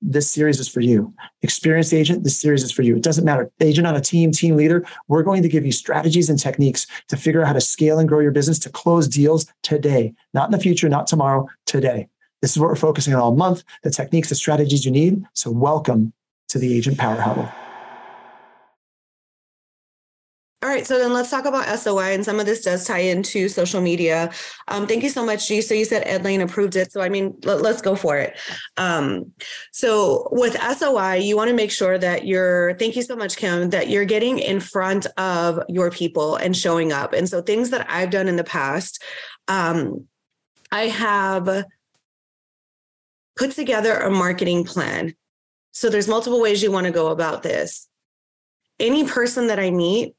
this 0.00 0.30
series 0.30 0.60
is 0.60 0.68
for 0.68 0.80
you. 0.80 1.12
Experienced 1.42 1.92
agent, 1.92 2.24
this 2.24 2.40
series 2.40 2.62
is 2.62 2.70
for 2.70 2.82
you. 2.82 2.96
It 2.96 3.02
doesn't 3.02 3.24
matter. 3.24 3.50
Agent 3.60 3.86
on 3.86 3.96
a 3.96 4.00
team, 4.00 4.30
team 4.30 4.56
leader, 4.56 4.86
we're 5.08 5.22
going 5.22 5.42
to 5.42 5.48
give 5.48 5.66
you 5.66 5.72
strategies 5.72 6.30
and 6.30 6.38
techniques 6.38 6.86
to 7.08 7.16
figure 7.16 7.40
out 7.40 7.48
how 7.48 7.52
to 7.52 7.60
scale 7.60 7.98
and 7.98 8.08
grow 8.08 8.20
your 8.20 8.30
business 8.30 8.58
to 8.60 8.70
close 8.70 9.08
deals 9.08 9.46
today, 9.62 10.14
not 10.34 10.48
in 10.48 10.52
the 10.52 10.60
future, 10.60 10.88
not 10.88 11.06
tomorrow, 11.06 11.48
today. 11.66 12.08
This 12.40 12.52
is 12.52 12.58
what 12.58 12.68
we're 12.68 12.76
focusing 12.76 13.14
on 13.14 13.20
all 13.20 13.34
month 13.34 13.64
the 13.82 13.90
techniques, 13.90 14.28
the 14.28 14.34
strategies 14.34 14.84
you 14.84 14.92
need. 14.92 15.24
So, 15.32 15.50
welcome 15.50 16.12
to 16.48 16.58
the 16.58 16.76
Agent 16.76 16.98
Power 16.98 17.20
Huddle. 17.20 17.48
All 20.60 20.68
right, 20.68 20.84
so 20.84 20.98
then 20.98 21.12
let's 21.12 21.30
talk 21.30 21.44
about 21.44 21.78
SOI, 21.78 22.14
and 22.14 22.24
some 22.24 22.40
of 22.40 22.46
this 22.46 22.64
does 22.64 22.84
tie 22.84 22.98
into 22.98 23.48
social 23.48 23.80
media. 23.80 24.32
Um, 24.66 24.88
thank 24.88 25.04
you 25.04 25.08
so 25.08 25.24
much, 25.24 25.46
G. 25.46 25.60
So 25.60 25.72
you 25.72 25.84
said 25.84 26.02
Ed 26.04 26.24
Lane 26.24 26.40
approved 26.40 26.74
it, 26.74 26.90
so 26.90 27.00
I 27.00 27.08
mean, 27.08 27.36
let, 27.44 27.64
us 27.64 27.80
go 27.80 27.94
for 27.94 28.18
it. 28.18 28.36
Um, 28.76 29.30
so 29.70 30.28
with 30.32 30.60
SOI, 30.60 31.14
you 31.14 31.36
want 31.36 31.46
to 31.46 31.54
make 31.54 31.70
sure 31.70 31.96
that 31.96 32.26
you're. 32.26 32.74
Thank 32.74 32.96
you 32.96 33.02
so 33.02 33.14
much, 33.14 33.36
Kim, 33.36 33.70
that 33.70 33.88
you're 33.88 34.04
getting 34.04 34.40
in 34.40 34.58
front 34.58 35.06
of 35.16 35.60
your 35.68 35.92
people 35.92 36.34
and 36.34 36.56
showing 36.56 36.90
up. 36.90 37.12
And 37.12 37.28
so 37.28 37.40
things 37.40 37.70
that 37.70 37.88
I've 37.88 38.10
done 38.10 38.26
in 38.26 38.34
the 38.34 38.42
past, 38.42 39.00
um, 39.46 40.08
I 40.72 40.88
have 40.88 41.66
put 43.36 43.52
together 43.52 43.96
a 43.96 44.10
marketing 44.10 44.64
plan. 44.64 45.14
So 45.70 45.88
there's 45.88 46.08
multiple 46.08 46.40
ways 46.40 46.64
you 46.64 46.72
want 46.72 46.86
to 46.86 46.92
go 46.92 47.08
about 47.08 47.44
this. 47.44 47.86
Any 48.80 49.06
person 49.06 49.46
that 49.46 49.60
I 49.60 49.70
meet 49.70 50.14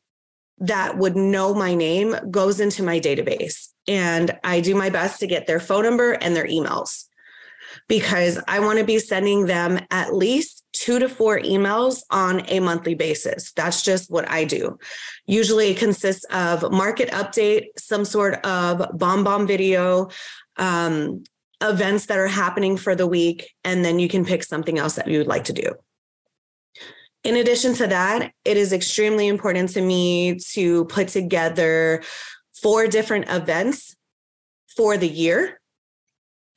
that 0.60 0.98
would 0.98 1.16
know 1.16 1.54
my 1.54 1.74
name 1.74 2.16
goes 2.30 2.60
into 2.60 2.84
my 2.84 3.00
database. 3.00 3.70
And 3.88 4.38
I 4.44 4.60
do 4.60 4.76
my 4.76 4.90
best 4.90 5.20
to 5.20 5.28
get 5.28 5.48
their 5.48 5.60
phone 5.60 5.84
number 5.84 6.12
and 6.12 6.36
their 6.36 6.48
emails 6.48 7.06
because 7.88 8.40
I 8.48 8.60
want 8.60 8.80
to 8.80 8.86
be 8.86 9.00
sending 9.00 9.46
them 9.46 9.80
at 9.90 10.14
least 10.14 10.66
two 10.74 11.00
to 11.00 11.10
four 11.10 11.40
emails 11.40 12.02
on 12.12 12.46
a 12.48 12.60
monthly 12.60 12.96
basis. 12.96 13.52
That's 13.54 13.84
just 13.84 14.12
what 14.12 14.30
I 14.30 14.44
do. 14.44 14.78
Usually 15.26 15.72
it 15.72 15.78
consists 15.78 16.24
of 16.26 16.72
market 16.72 17.10
update, 17.10 17.68
some 17.78 18.06
sort 18.06 18.36
of 18.46 18.80
BombBomb 18.98 19.48
video, 19.48 20.10
um, 20.58 21.23
events 21.62 22.06
that 22.06 22.18
are 22.18 22.28
happening 22.28 22.78
for 22.78 22.96
the 22.96 23.08
week, 23.08 23.50
and 23.64 23.84
then 23.84 24.00
you 24.00 24.08
can 24.08 24.23
pick 24.23 24.44
something 24.44 24.78
else 24.78 24.96
that 24.96 25.08
you 25.08 25.18
would 25.18 25.28
like 25.28 25.46
to 25.46 25.54
do. 25.54 25.73
In 27.23 27.36
addition 27.36 27.73
to 27.75 27.88
that, 27.88 28.31
it 28.45 28.58
is 28.58 28.72
extremely 28.72 29.28
important 29.28 29.70
to 29.72 29.81
me 29.81 30.39
to 30.53 30.86
put 30.86 31.09
together 31.09 32.02
four 32.61 32.88
different 32.88 33.30
events 33.30 33.95
for 34.76 34.98
the 34.98 35.08
year. 35.08 35.59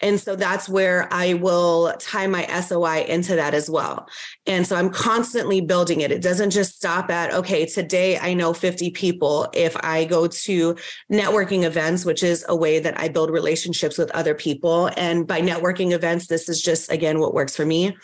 And 0.02 0.20
so 0.20 0.34
that's 0.34 0.69
where 0.69 1.08
I 1.12 1.34
will 1.34 1.94
tie 1.98 2.27
my 2.27 2.44
SOI 2.60 3.04
into 3.08 3.36
that 3.36 3.54
as 3.54 3.70
well. 3.70 4.08
And 4.46 4.66
so 4.66 4.74
I'm 4.74 4.91
constantly 4.91 5.60
building 5.60 6.00
it. 6.00 6.10
It 6.10 6.22
doesn't 6.22 6.50
just 6.50 6.74
stop 6.74 7.08
at, 7.08 7.32
okay, 7.32 7.66
today 7.66 8.19
I 8.19 8.34
know 8.34 8.53
50 8.53 8.91
people. 8.91 9.48
If 9.54 9.76
I 9.84 10.04
go 10.04 10.26
to 10.26 10.76
networking 11.10 11.62
events, 11.62 12.04
which 12.04 12.25
is 12.25 12.44
a 12.48 12.56
way 12.56 12.81
that 12.81 12.98
I 12.98 13.08
build 13.08 13.31
relationships 13.31 13.97
with 13.97 14.10
other 14.10 14.34
people. 14.34 14.91
And 14.97 15.25
by 15.25 15.41
networking 15.41 15.92
events, 15.92 16.26
this 16.26 16.48
is 16.48 16.60
just, 16.60 16.91
again, 16.91 17.20
what 17.20 17.32
works 17.32 17.54
for 17.54 17.64
me. 17.64 17.97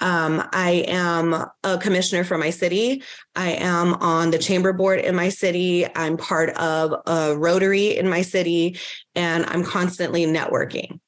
Um, 0.00 0.48
I 0.52 0.84
am 0.86 1.34
a 1.64 1.78
commissioner 1.78 2.24
for 2.24 2.38
my 2.38 2.50
city. 2.50 3.02
I 3.34 3.52
am 3.52 3.94
on 3.94 4.30
the 4.30 4.38
chamber 4.38 4.72
board 4.72 5.00
in 5.00 5.14
my 5.14 5.28
city. 5.28 5.86
I'm 5.96 6.16
part 6.16 6.50
of 6.50 6.94
a 7.06 7.36
Rotary 7.36 7.96
in 7.96 8.08
my 8.08 8.22
city, 8.22 8.78
and 9.14 9.44
I'm 9.46 9.64
constantly 9.64 10.24
networking. 10.26 11.00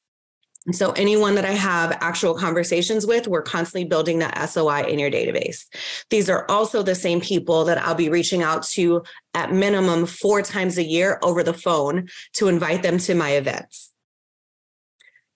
And 0.67 0.75
so, 0.75 0.91
anyone 0.91 1.33
that 1.35 1.45
I 1.45 1.53
have 1.53 1.97
actual 2.01 2.35
conversations 2.35 3.07
with, 3.07 3.27
we're 3.27 3.41
constantly 3.41 3.85
building 3.85 4.19
that 4.19 4.47
SOI 4.47 4.83
in 4.83 4.99
your 4.99 5.09
database. 5.09 5.65
These 6.11 6.29
are 6.29 6.45
also 6.49 6.83
the 6.83 6.93
same 6.93 7.19
people 7.19 7.65
that 7.65 7.79
I'll 7.79 7.95
be 7.95 8.09
reaching 8.09 8.43
out 8.43 8.63
to 8.69 9.01
at 9.33 9.51
minimum 9.51 10.05
four 10.05 10.43
times 10.43 10.77
a 10.77 10.83
year 10.83 11.17
over 11.23 11.41
the 11.41 11.53
phone 11.53 12.09
to 12.33 12.47
invite 12.47 12.83
them 12.83 12.99
to 12.99 13.15
my 13.15 13.31
events. 13.31 13.91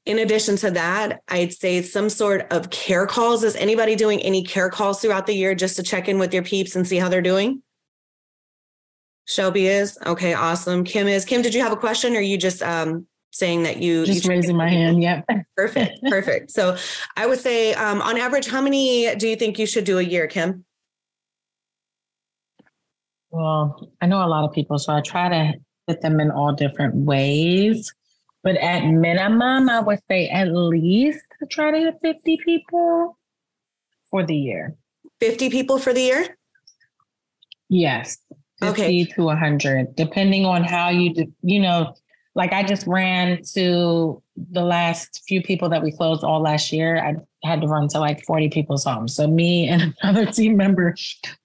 In 0.06 0.20
addition 0.20 0.56
to 0.58 0.72
that, 0.72 1.22
I'd 1.30 1.54
say 1.54 1.82
some 1.82 2.10
sort 2.10 2.52
of 2.52 2.70
care 2.70 3.08
calls. 3.08 3.44
Is 3.44 3.56
anybody 3.56 3.96
doing 3.96 4.22
any 4.22 4.44
care 4.44 4.70
calls 4.70 5.02
throughout 5.02 5.26
the 5.26 5.34
year 5.34 5.56
just 5.56 5.76
to 5.78 5.84
check 5.84 6.08
in 6.08 6.20
with 6.20 6.34
your 6.34 6.44
peeps 6.44 6.76
and 6.76 6.88
see 6.88 6.98
how 6.98 7.10
they're 7.10 7.24
doing? 7.24 7.64
Shelby 9.26 9.68
is 9.68 9.98
okay. 10.06 10.36
Awesome. 10.36 10.84
Kim 10.84 11.08
is. 11.08 11.26
Kim, 11.26 11.42
did 11.42 11.56
you 11.56 11.62
have 11.62 11.72
a 11.72 11.78
question, 11.78 12.16
or 12.16 12.20
you 12.22 12.38
just 12.38 12.62
um, 12.62 13.08
saying 13.32 13.64
that 13.64 13.78
you 13.78 14.06
just 14.06 14.24
you 14.24 14.30
raising 14.30 14.56
my 14.56 14.70
hand? 14.70 15.02
Yep. 15.02 15.26
Perfect. 15.58 16.04
Perfect. 16.04 16.52
So 16.52 16.78
I 17.18 17.26
would 17.26 17.40
say, 17.40 17.74
um, 17.74 18.02
on 18.04 18.20
average, 18.20 18.48
how 18.48 18.62
many 18.62 19.16
do 19.16 19.28
you 19.28 19.36
think 19.36 19.58
you 19.58 19.66
should 19.66 19.86
do 19.86 19.98
a 19.98 20.04
year, 20.04 20.28
Kim? 20.28 20.66
Well, 23.32 23.90
I 24.00 24.06
know 24.06 24.24
a 24.24 24.30
lot 24.30 24.46
of 24.46 24.54
people, 24.54 24.78
so 24.78 24.94
I 24.94 25.02
try 25.02 25.30
to 25.30 25.54
hit 25.88 26.02
them 26.02 26.20
in 26.20 26.30
all 26.30 26.54
different 26.54 26.96
ways. 26.96 27.92
But 28.46 28.58
at 28.58 28.86
minimum, 28.86 29.70
I 29.72 29.80
would 29.80 30.00
say 30.08 30.30
at 30.30 30.54
least 30.54 31.26
try 31.50 31.72
to 31.72 31.80
hit 31.80 31.96
50 32.00 32.38
people 32.46 33.18
for 34.12 34.24
the 34.24 34.36
year. 34.36 34.76
50 35.20 35.50
people 35.50 35.80
for 35.80 35.94
the 35.94 36.02
year? 36.02 36.38
Yes. 37.70 38.20
50 38.62 38.82
okay. 38.84 39.06
to 39.06 39.24
100, 39.24 39.96
depending 39.96 40.46
on 40.46 40.64
how 40.64 40.90
you, 40.90 41.34
you 41.42 41.60
know, 41.60 41.96
like 42.36 42.54
I 42.54 42.62
just 42.62 42.86
ran 42.86 43.42
to 43.54 44.22
the 44.38 44.62
last 44.62 45.24
few 45.28 45.42
people 45.42 45.68
that 45.70 45.82
we 45.82 45.92
closed 45.92 46.24
all 46.24 46.40
last 46.40 46.72
year. 46.72 47.04
I 47.04 47.16
had 47.48 47.62
to 47.62 47.68
run 47.68 47.88
to 47.90 48.00
like 48.00 48.24
40 48.26 48.50
people's 48.50 48.84
homes. 48.84 49.16
So 49.16 49.26
me 49.26 49.68
and 49.70 49.96
another 50.04 50.32
team 50.32 50.56
member 50.56 50.94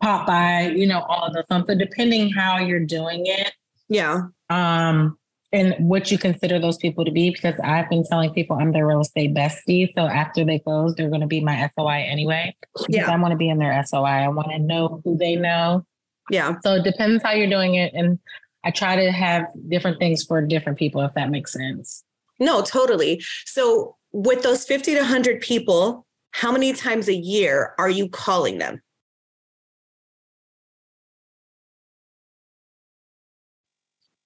pop 0.02 0.26
by, 0.26 0.66
you 0.76 0.86
know, 0.86 1.00
all 1.08 1.24
of 1.24 1.32
those. 1.32 1.66
So 1.66 1.74
depending 1.74 2.30
how 2.30 2.58
you're 2.58 2.84
doing 2.84 3.22
it. 3.24 3.54
Yeah. 3.88 4.24
Um, 4.50 5.16
and 5.52 5.74
what 5.78 6.10
you 6.10 6.18
consider 6.18 6.58
those 6.58 6.76
people 6.76 7.04
to 7.04 7.10
be 7.10 7.30
because 7.30 7.58
I've 7.64 7.88
been 7.88 8.04
telling 8.04 8.32
people 8.32 8.56
I'm 8.56 8.72
their 8.72 8.86
real 8.86 9.00
estate 9.00 9.34
bestie. 9.34 9.92
So 9.94 10.02
after 10.02 10.44
they 10.44 10.60
close, 10.60 10.94
they're 10.94 11.08
going 11.08 11.22
to 11.22 11.26
be 11.26 11.40
my 11.40 11.70
SOI 11.76 12.06
anyway. 12.08 12.54
Yeah. 12.88 13.10
I 13.10 13.16
want 13.16 13.32
to 13.32 13.36
be 13.36 13.48
in 13.48 13.58
their 13.58 13.84
SOI. 13.84 14.04
I 14.04 14.28
want 14.28 14.50
to 14.50 14.58
know 14.58 15.00
who 15.04 15.16
they 15.16 15.36
know. 15.36 15.84
Yeah. 16.30 16.54
So 16.62 16.76
it 16.76 16.84
depends 16.84 17.22
how 17.22 17.32
you're 17.32 17.50
doing 17.50 17.74
it. 17.74 17.92
And 17.94 18.18
I 18.64 18.70
try 18.70 18.94
to 18.96 19.10
have 19.10 19.46
different 19.68 19.98
things 19.98 20.24
for 20.24 20.40
different 20.40 20.78
people, 20.78 21.00
if 21.00 21.14
that 21.14 21.30
makes 21.30 21.52
sense. 21.52 22.04
No, 22.38 22.62
totally. 22.62 23.22
So 23.44 23.96
with 24.12 24.42
those 24.42 24.64
50 24.64 24.94
to 24.94 25.00
100 25.00 25.40
people, 25.40 26.06
how 26.32 26.52
many 26.52 26.72
times 26.72 27.08
a 27.08 27.14
year 27.14 27.74
are 27.78 27.90
you 27.90 28.08
calling 28.08 28.58
them? 28.58 28.80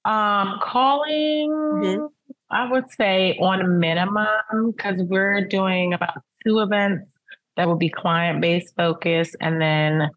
Um, 0.04 0.60
calling, 0.62 1.50
mm-hmm. 1.50 2.06
I 2.50 2.70
would 2.70 2.90
say 2.90 3.38
on 3.40 3.60
a 3.60 3.68
minimum, 3.68 4.72
because 4.76 5.00
we're 5.02 5.46
doing 5.46 5.94
about 5.94 6.22
two 6.44 6.60
events 6.60 7.10
that 7.56 7.66
will 7.66 7.76
be 7.76 7.88
client 7.88 8.40
based 8.40 8.74
focus 8.76 9.34
and 9.40 9.60
then 9.60 10.10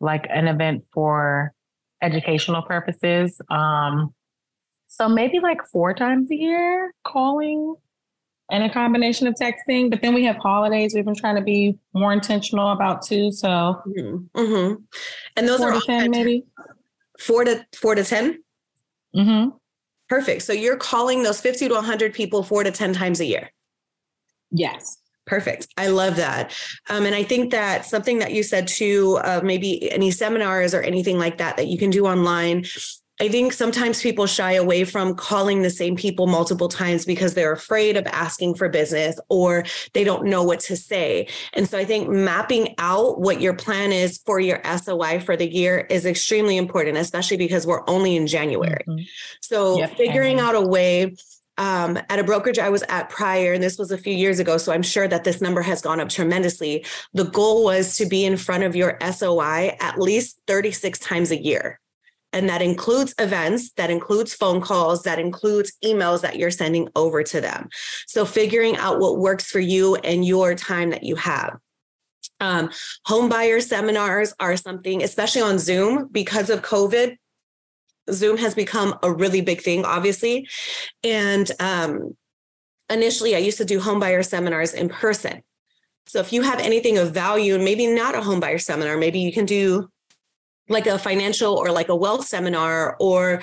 like 0.00 0.26
an 0.28 0.48
event 0.48 0.84
for 0.92 1.52
educational 2.02 2.62
purposes. 2.62 3.40
Um, 3.50 4.14
so 4.88 5.08
maybe 5.08 5.40
like 5.40 5.58
four 5.70 5.94
times 5.94 6.30
a 6.30 6.36
year 6.36 6.92
calling 7.04 7.76
and 8.50 8.64
a 8.64 8.70
combination 8.70 9.26
of 9.26 9.34
texting. 9.34 9.90
But 9.90 10.02
then 10.02 10.14
we 10.14 10.24
have 10.24 10.36
holidays 10.36 10.94
we've 10.94 11.04
been 11.04 11.14
trying 11.14 11.36
to 11.36 11.42
be 11.42 11.78
more 11.94 12.12
intentional 12.12 12.72
about 12.72 13.02
too. 13.02 13.30
So, 13.30 13.48
mm-hmm. 13.48 14.38
Mm-hmm. 14.38 14.74
and 15.36 15.48
those 15.48 15.60
are 15.60 15.80
10 15.80 16.10
maybe 16.10 16.44
four 17.18 17.44
to 17.44 17.64
four 17.74 17.94
to 17.94 18.04
10. 18.04 18.42
Mm-hmm. 19.14 19.50
Perfect. 20.08 20.42
So 20.42 20.52
you're 20.52 20.76
calling 20.76 21.22
those 21.22 21.40
50 21.40 21.68
to 21.68 21.74
100 21.74 22.12
people 22.12 22.42
four 22.42 22.64
to 22.64 22.70
10 22.70 22.92
times 22.92 23.20
a 23.20 23.24
year. 23.24 23.50
Yes. 24.50 24.98
Perfect. 25.26 25.68
I 25.76 25.88
love 25.88 26.16
that. 26.16 26.52
Um, 26.88 27.06
and 27.06 27.14
I 27.14 27.22
think 27.22 27.52
that 27.52 27.86
something 27.86 28.18
that 28.18 28.32
you 28.32 28.42
said 28.42 28.66
too, 28.66 29.20
uh, 29.22 29.40
maybe 29.44 29.90
any 29.92 30.10
seminars 30.10 30.74
or 30.74 30.82
anything 30.82 31.18
like 31.18 31.38
that 31.38 31.56
that 31.56 31.68
you 31.68 31.78
can 31.78 31.90
do 31.90 32.06
online. 32.06 32.64
I 33.20 33.28
think 33.28 33.52
sometimes 33.52 34.02
people 34.02 34.26
shy 34.26 34.52
away 34.52 34.84
from 34.84 35.14
calling 35.14 35.60
the 35.60 35.70
same 35.70 35.94
people 35.94 36.26
multiple 36.26 36.68
times 36.68 37.04
because 37.04 37.34
they're 37.34 37.52
afraid 37.52 37.98
of 37.98 38.06
asking 38.06 38.54
for 38.54 38.68
business 38.70 39.20
or 39.28 39.64
they 39.92 40.04
don't 40.04 40.24
know 40.24 40.42
what 40.42 40.60
to 40.60 40.76
say. 40.76 41.28
And 41.52 41.68
so 41.68 41.76
I 41.76 41.84
think 41.84 42.08
mapping 42.08 42.74
out 42.78 43.20
what 43.20 43.42
your 43.42 43.52
plan 43.52 43.92
is 43.92 44.18
for 44.24 44.40
your 44.40 44.62
SOI 44.64 45.20
for 45.20 45.36
the 45.36 45.48
year 45.48 45.86
is 45.90 46.06
extremely 46.06 46.56
important, 46.56 46.96
especially 46.96 47.36
because 47.36 47.66
we're 47.66 47.82
only 47.86 48.16
in 48.16 48.26
January. 48.26 48.84
Mm-hmm. 48.88 49.04
So 49.42 49.78
yep. 49.78 49.96
figuring 49.96 50.40
out 50.40 50.54
a 50.54 50.62
way 50.62 51.14
um, 51.58 51.98
at 52.08 52.18
a 52.18 52.24
brokerage 52.24 52.58
I 52.58 52.70
was 52.70 52.82
at 52.88 53.10
prior, 53.10 53.52
and 53.52 53.62
this 53.62 53.76
was 53.76 53.90
a 53.90 53.98
few 53.98 54.14
years 54.14 54.38
ago, 54.38 54.56
so 54.56 54.72
I'm 54.72 54.82
sure 54.82 55.06
that 55.06 55.24
this 55.24 55.42
number 55.42 55.60
has 55.60 55.82
gone 55.82 56.00
up 56.00 56.08
tremendously. 56.08 56.86
The 57.12 57.24
goal 57.24 57.64
was 57.64 57.98
to 57.98 58.06
be 58.06 58.24
in 58.24 58.38
front 58.38 58.62
of 58.62 58.74
your 58.74 58.96
SOI 59.12 59.76
at 59.78 60.00
least 60.00 60.40
36 60.46 60.98
times 61.00 61.30
a 61.30 61.36
year. 61.36 61.78
And 62.32 62.48
that 62.48 62.62
includes 62.62 63.14
events, 63.18 63.72
that 63.72 63.90
includes 63.90 64.34
phone 64.34 64.60
calls, 64.60 65.02
that 65.02 65.18
includes 65.18 65.72
emails 65.84 66.20
that 66.22 66.36
you're 66.36 66.50
sending 66.50 66.88
over 66.94 67.22
to 67.24 67.40
them. 67.40 67.68
So 68.06 68.24
figuring 68.24 68.76
out 68.76 69.00
what 69.00 69.18
works 69.18 69.50
for 69.50 69.60
you 69.60 69.96
and 69.96 70.24
your 70.24 70.54
time 70.54 70.90
that 70.90 71.02
you 71.02 71.16
have. 71.16 71.56
Um, 72.38 72.70
home 73.04 73.28
buyer 73.28 73.60
seminars 73.60 74.32
are 74.40 74.56
something, 74.56 75.02
especially 75.02 75.42
on 75.42 75.58
Zoom, 75.58 76.08
because 76.10 76.50
of 76.50 76.62
COVID. 76.62 77.16
Zoom 78.10 78.36
has 78.38 78.54
become 78.54 78.98
a 79.02 79.12
really 79.12 79.40
big 79.40 79.60
thing, 79.60 79.84
obviously. 79.84 80.48
And 81.04 81.50
um, 81.60 82.16
initially, 82.88 83.34
I 83.34 83.38
used 83.38 83.58
to 83.58 83.64
do 83.64 83.80
home 83.80 84.00
buyer 84.00 84.22
seminars 84.22 84.72
in 84.72 84.88
person. 84.88 85.42
So 86.06 86.18
if 86.18 86.32
you 86.32 86.42
have 86.42 86.58
anything 86.58 86.98
of 86.98 87.12
value, 87.12 87.54
and 87.54 87.64
maybe 87.64 87.86
not 87.86 88.14
a 88.14 88.22
home 88.22 88.40
buyer 88.40 88.58
seminar, 88.58 88.96
maybe 88.96 89.20
you 89.20 89.32
can 89.32 89.44
do 89.44 89.88
like 90.70 90.86
a 90.86 90.98
financial 90.98 91.54
or 91.54 91.70
like 91.70 91.88
a 91.88 91.96
wealth 91.96 92.26
seminar 92.26 92.96
or 93.00 93.42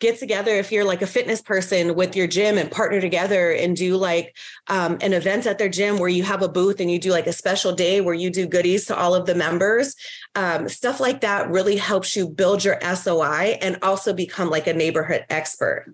get 0.00 0.18
together 0.18 0.50
if 0.50 0.72
you're 0.72 0.84
like 0.84 1.02
a 1.02 1.06
fitness 1.06 1.40
person 1.40 1.94
with 1.94 2.14
your 2.16 2.26
gym 2.26 2.58
and 2.58 2.70
partner 2.70 3.00
together 3.00 3.52
and 3.52 3.76
do 3.76 3.96
like 3.96 4.36
um, 4.66 4.98
an 5.00 5.12
event 5.12 5.46
at 5.46 5.56
their 5.56 5.68
gym 5.68 5.98
where 5.98 6.08
you 6.10 6.22
have 6.22 6.42
a 6.42 6.48
booth 6.48 6.80
and 6.80 6.90
you 6.90 6.98
do 6.98 7.10
like 7.10 7.26
a 7.26 7.32
special 7.32 7.72
day 7.72 8.00
where 8.00 8.14
you 8.14 8.28
do 8.28 8.46
goodies 8.46 8.84
to 8.84 8.96
all 8.96 9.14
of 9.14 9.24
the 9.24 9.34
members 9.34 9.94
um, 10.34 10.68
stuff 10.68 11.00
like 11.00 11.20
that 11.20 11.48
really 11.48 11.76
helps 11.76 12.16
you 12.16 12.28
build 12.28 12.64
your 12.64 12.78
soi 12.94 13.56
and 13.62 13.78
also 13.82 14.12
become 14.12 14.50
like 14.50 14.66
a 14.66 14.74
neighborhood 14.74 15.24
expert 15.30 15.86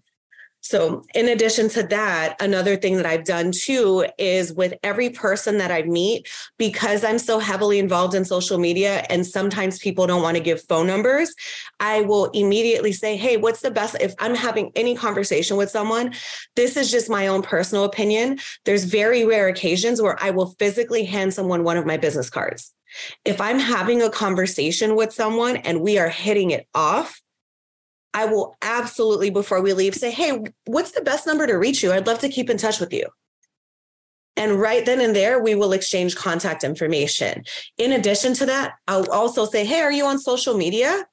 so, 0.63 1.05
in 1.15 1.29
addition 1.29 1.71
to 1.71 1.83
that, 1.85 2.37
another 2.39 2.77
thing 2.77 2.97
that 2.97 3.07
I've 3.07 3.25
done 3.25 3.51
too 3.51 4.05
is 4.19 4.53
with 4.53 4.75
every 4.83 5.09
person 5.09 5.57
that 5.59 5.71
I 5.71 5.83
meet, 5.83 6.29
because 6.59 7.03
I'm 7.03 7.19
so 7.19 7.39
heavily 7.39 7.79
involved 7.79 8.15
in 8.15 8.27
social 8.27 8.59
media 8.59 9.07
and 9.09 9.27
sometimes 9.27 9.79
people 9.79 10.07
don't 10.07 10.23
want 10.23 10.37
to 10.37 10.43
give 10.43 10.63
phone 10.63 10.87
numbers, 10.87 11.35
I 11.81 12.03
will 12.03 12.27
immediately 12.27 12.93
say, 12.93 13.17
Hey, 13.17 13.39
what's 13.39 13.63
the 13.63 13.71
best? 13.71 13.97
If 14.01 14.15
I'm 14.19 14.35
having 14.35 14.71
any 14.77 14.95
conversation 14.95 15.57
with 15.57 15.71
someone, 15.71 16.15
this 16.57 16.77
is 16.77 16.91
just 16.91 17.09
my 17.09 17.27
own 17.27 17.41
personal 17.41 17.85
opinion. 17.85 18.39
There's 18.67 18.85
very 18.85 19.25
rare 19.25 19.49
occasions 19.49 20.03
where 20.03 20.23
I 20.23 20.31
will 20.31 20.55
physically 20.59 21.05
hand 21.05 21.33
someone 21.33 21.65
one 21.65 21.79
of 21.79 21.87
my 21.87 21.97
business 21.97 22.29
cards. 22.29 22.73
If 23.25 23.41
I'm 23.41 23.59
having 23.59 24.03
a 24.03 24.11
conversation 24.11 24.95
with 24.95 25.13
someone 25.13 25.57
and 25.57 25.81
we 25.81 25.99
are 25.99 26.09
hitting 26.09 26.51
it 26.51 26.67
off, 26.75 27.21
I 28.13 28.27
will 28.27 28.57
absolutely, 28.63 29.31
before 29.31 29.63
we 29.63 29.73
leave, 29.73 29.95
say, 29.95 30.11
Hey, 30.11 30.43
what's 30.67 30.93
the 30.93 31.03
best 31.03 31.27
number 31.27 31.47
to 31.47 31.55
reach 31.55 31.83
you? 31.83 31.93
I'd 31.93 32.07
love 32.07 32.19
to 32.21 32.29
keep 32.29 32.51
in 32.51 32.59
touch 32.59 32.81
with 32.81 32.93
you. 32.93 33.07
And 34.37 34.59
right 34.59 34.85
then 34.87 35.01
and 35.01 35.15
there, 35.15 35.43
we 35.43 35.55
will 35.55 35.73
exchange 35.73 36.17
contact 36.17 36.65
information. 36.65 37.45
In 37.79 37.93
addition 37.93 38.35
to 38.35 38.47
that, 38.47 38.75
I'll 38.89 39.11
also 39.11 39.45
say, 39.45 39.65
Hey, 39.65 39.81
are 39.81 39.93
you 39.93 40.07
on 40.07 40.19
social 40.19 40.57
media? 40.57 41.07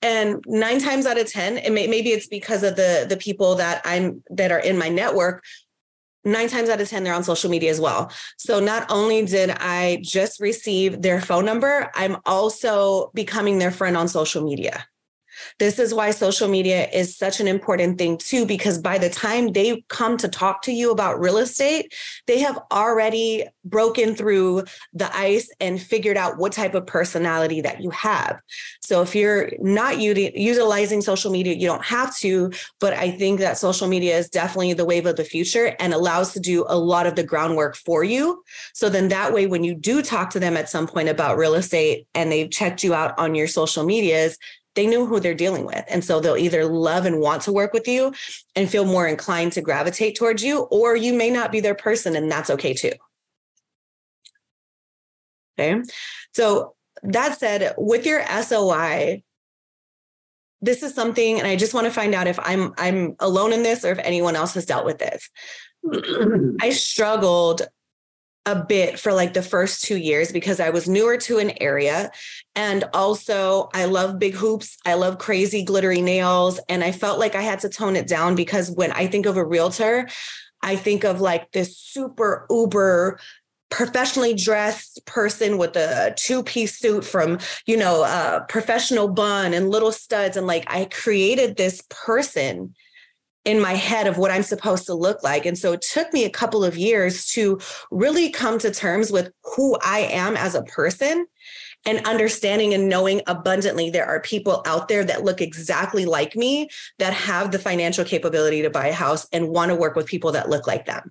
And 0.00 0.42
nine 0.46 0.80
times 0.80 1.06
out 1.06 1.18
of 1.18 1.28
10, 1.28 1.58
and 1.58 1.74
may, 1.74 1.88
maybe 1.88 2.10
it's 2.10 2.28
because 2.28 2.62
of 2.62 2.76
the, 2.76 3.04
the 3.08 3.16
people 3.16 3.56
that 3.56 3.82
I'm 3.84 4.22
that 4.30 4.52
are 4.52 4.60
in 4.60 4.78
my 4.78 4.88
network, 4.88 5.42
nine 6.24 6.48
times 6.48 6.68
out 6.68 6.80
of 6.80 6.88
10, 6.88 7.02
they're 7.02 7.14
on 7.14 7.24
social 7.24 7.50
media 7.50 7.70
as 7.70 7.80
well. 7.80 8.12
So 8.36 8.60
not 8.60 8.90
only 8.90 9.24
did 9.24 9.50
I 9.50 10.00
just 10.02 10.40
receive 10.40 11.02
their 11.02 11.20
phone 11.20 11.44
number, 11.44 11.90
I'm 11.94 12.18
also 12.26 13.10
becoming 13.14 13.58
their 13.58 13.72
friend 13.72 13.96
on 13.96 14.06
social 14.06 14.44
media. 14.44 14.86
This 15.58 15.78
is 15.78 15.94
why 15.94 16.10
social 16.10 16.48
media 16.48 16.88
is 16.92 17.16
such 17.16 17.40
an 17.40 17.48
important 17.48 17.98
thing, 17.98 18.18
too, 18.18 18.46
because 18.46 18.78
by 18.78 18.98
the 18.98 19.10
time 19.10 19.52
they 19.52 19.84
come 19.88 20.16
to 20.18 20.28
talk 20.28 20.62
to 20.62 20.72
you 20.72 20.90
about 20.90 21.20
real 21.20 21.38
estate, 21.38 21.94
they 22.26 22.38
have 22.38 22.58
already 22.72 23.46
broken 23.64 24.14
through 24.14 24.64
the 24.92 25.14
ice 25.16 25.50
and 25.60 25.80
figured 25.80 26.16
out 26.16 26.38
what 26.38 26.52
type 26.52 26.74
of 26.74 26.86
personality 26.86 27.60
that 27.60 27.82
you 27.82 27.90
have. 27.90 28.40
So 28.80 29.02
if 29.02 29.14
you're 29.14 29.50
not 29.58 29.98
utilizing 29.98 31.02
social 31.02 31.30
media, 31.30 31.54
you 31.54 31.66
don't 31.66 31.84
have 31.84 32.16
to, 32.18 32.50
but 32.80 32.94
I 32.94 33.10
think 33.10 33.40
that 33.40 33.58
social 33.58 33.88
media 33.88 34.16
is 34.16 34.30
definitely 34.30 34.72
the 34.72 34.86
wave 34.86 35.04
of 35.04 35.16
the 35.16 35.24
future 35.24 35.76
and 35.78 35.92
allows 35.92 36.32
to 36.32 36.40
do 36.40 36.64
a 36.68 36.78
lot 36.78 37.06
of 37.06 37.14
the 37.14 37.22
groundwork 37.22 37.76
for 37.76 38.02
you. 38.02 38.42
So 38.72 38.88
then 38.88 39.08
that 39.08 39.32
way, 39.32 39.46
when 39.46 39.64
you 39.64 39.74
do 39.74 40.00
talk 40.00 40.30
to 40.30 40.40
them 40.40 40.56
at 40.56 40.70
some 40.70 40.86
point 40.86 41.10
about 41.10 41.36
real 41.36 41.54
estate 41.54 42.06
and 42.14 42.32
they've 42.32 42.50
checked 42.50 42.82
you 42.82 42.94
out 42.94 43.18
on 43.18 43.34
your 43.34 43.48
social 43.48 43.84
medias, 43.84 44.38
they 44.78 44.86
know 44.86 45.04
who 45.04 45.18
they're 45.18 45.34
dealing 45.34 45.66
with. 45.66 45.84
And 45.88 46.04
so 46.04 46.20
they'll 46.20 46.36
either 46.36 46.64
love 46.64 47.04
and 47.04 47.18
want 47.18 47.42
to 47.42 47.52
work 47.52 47.72
with 47.72 47.88
you 47.88 48.14
and 48.54 48.70
feel 48.70 48.84
more 48.84 49.08
inclined 49.08 49.52
to 49.54 49.60
gravitate 49.60 50.16
towards 50.16 50.40
you, 50.44 50.60
or 50.70 50.94
you 50.94 51.12
may 51.12 51.30
not 51.30 51.50
be 51.50 51.58
their 51.58 51.74
person, 51.74 52.14
and 52.14 52.30
that's 52.30 52.48
okay 52.48 52.74
too. 52.74 52.92
Okay. 55.58 55.82
So 56.32 56.76
that 57.02 57.40
said, 57.40 57.74
with 57.76 58.06
your 58.06 58.24
SOI, 58.24 59.24
this 60.60 60.84
is 60.84 60.94
something, 60.94 61.40
and 61.40 61.48
I 61.48 61.56
just 61.56 61.74
want 61.74 61.88
to 61.88 61.92
find 61.92 62.14
out 62.14 62.28
if 62.28 62.38
I'm 62.40 62.72
I'm 62.78 63.16
alone 63.18 63.52
in 63.52 63.64
this 63.64 63.84
or 63.84 63.90
if 63.90 63.98
anyone 63.98 64.36
else 64.36 64.54
has 64.54 64.64
dealt 64.64 64.84
with 64.84 64.98
this. 64.98 65.28
I 66.62 66.70
struggled 66.70 67.62
a 68.48 68.64
bit 68.64 68.98
for 68.98 69.12
like 69.12 69.34
the 69.34 69.42
first 69.42 69.84
two 69.84 69.98
years 69.98 70.32
because 70.32 70.58
I 70.58 70.70
was 70.70 70.88
newer 70.88 71.18
to 71.18 71.38
an 71.38 71.52
area. 71.60 72.10
And 72.56 72.84
also, 72.94 73.68
I 73.74 73.84
love 73.84 74.18
big 74.18 74.34
hoops. 74.34 74.78
I 74.86 74.94
love 74.94 75.18
crazy 75.18 75.62
glittery 75.62 76.00
nails. 76.00 76.58
And 76.70 76.82
I 76.82 76.92
felt 76.92 77.18
like 77.18 77.34
I 77.34 77.42
had 77.42 77.60
to 77.60 77.68
tone 77.68 77.94
it 77.94 78.08
down 78.08 78.34
because 78.36 78.70
when 78.70 78.90
I 78.92 79.06
think 79.06 79.26
of 79.26 79.36
a 79.36 79.44
realtor, 79.44 80.08
I 80.62 80.76
think 80.76 81.04
of 81.04 81.20
like 81.20 81.52
this 81.52 81.76
super 81.76 82.46
uber 82.48 83.20
professionally 83.70 84.32
dressed 84.32 85.04
person 85.04 85.58
with 85.58 85.76
a 85.76 86.14
two-piece 86.16 86.78
suit 86.78 87.04
from 87.04 87.38
you 87.66 87.76
know 87.76 88.02
a 88.02 88.46
professional 88.48 89.08
bun 89.08 89.52
and 89.52 89.68
little 89.68 89.92
studs 89.92 90.38
and 90.38 90.46
like 90.46 90.64
i 90.68 90.86
created 90.86 91.54
this 91.58 91.82
person 91.90 92.74
in 93.48 93.62
my 93.62 93.72
head 93.72 94.06
of 94.06 94.18
what 94.18 94.30
I'm 94.30 94.42
supposed 94.42 94.84
to 94.86 94.94
look 94.94 95.22
like. 95.22 95.46
And 95.46 95.56
so 95.56 95.72
it 95.72 95.80
took 95.80 96.12
me 96.12 96.26
a 96.26 96.30
couple 96.30 96.62
of 96.62 96.76
years 96.76 97.24
to 97.28 97.58
really 97.90 98.28
come 98.28 98.58
to 98.58 98.70
terms 98.70 99.10
with 99.10 99.32
who 99.42 99.78
I 99.82 100.00
am 100.00 100.36
as 100.36 100.54
a 100.54 100.64
person 100.64 101.26
and 101.86 102.06
understanding 102.06 102.74
and 102.74 102.90
knowing 102.90 103.22
abundantly 103.26 103.88
there 103.88 104.04
are 104.04 104.20
people 104.20 104.62
out 104.66 104.88
there 104.88 105.02
that 105.02 105.24
look 105.24 105.40
exactly 105.40 106.04
like 106.04 106.36
me 106.36 106.68
that 106.98 107.14
have 107.14 107.50
the 107.50 107.58
financial 107.58 108.04
capability 108.04 108.60
to 108.60 108.68
buy 108.68 108.88
a 108.88 108.92
house 108.92 109.26
and 109.32 109.48
want 109.48 109.70
to 109.70 109.74
work 109.74 109.96
with 109.96 110.04
people 110.04 110.32
that 110.32 110.50
look 110.50 110.66
like 110.66 110.84
them. 110.84 111.10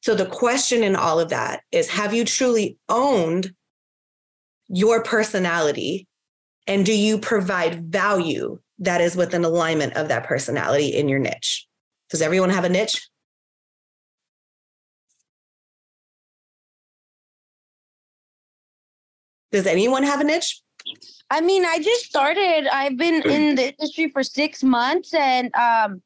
So 0.00 0.16
the 0.16 0.26
question 0.26 0.82
in 0.82 0.96
all 0.96 1.20
of 1.20 1.28
that 1.28 1.60
is 1.70 1.88
have 1.90 2.12
you 2.12 2.24
truly 2.24 2.76
owned 2.88 3.54
your 4.66 5.04
personality 5.04 6.08
and 6.66 6.84
do 6.84 6.92
you 6.92 7.18
provide 7.18 7.84
value 7.84 8.58
that 8.82 9.00
is 9.00 9.14
with 9.16 9.32
an 9.32 9.44
alignment 9.44 9.94
of 9.94 10.08
that 10.08 10.24
personality 10.24 10.88
in 10.88 11.08
your 11.08 11.20
niche. 11.20 11.66
Does 12.10 12.20
everyone 12.20 12.50
have 12.50 12.64
a 12.64 12.68
niche? 12.68 13.08
Does 19.52 19.66
anyone 19.66 20.02
have 20.02 20.20
a 20.20 20.24
niche? 20.24 20.60
I 21.30 21.40
mean, 21.40 21.64
I 21.64 21.78
just 21.78 22.06
started. 22.06 22.66
I've 22.72 22.96
been 22.96 23.22
in 23.30 23.54
the 23.54 23.68
industry 23.68 24.08
for 24.08 24.22
six 24.22 24.64
months 24.64 25.14
and 25.14 25.54
um, 25.54 26.02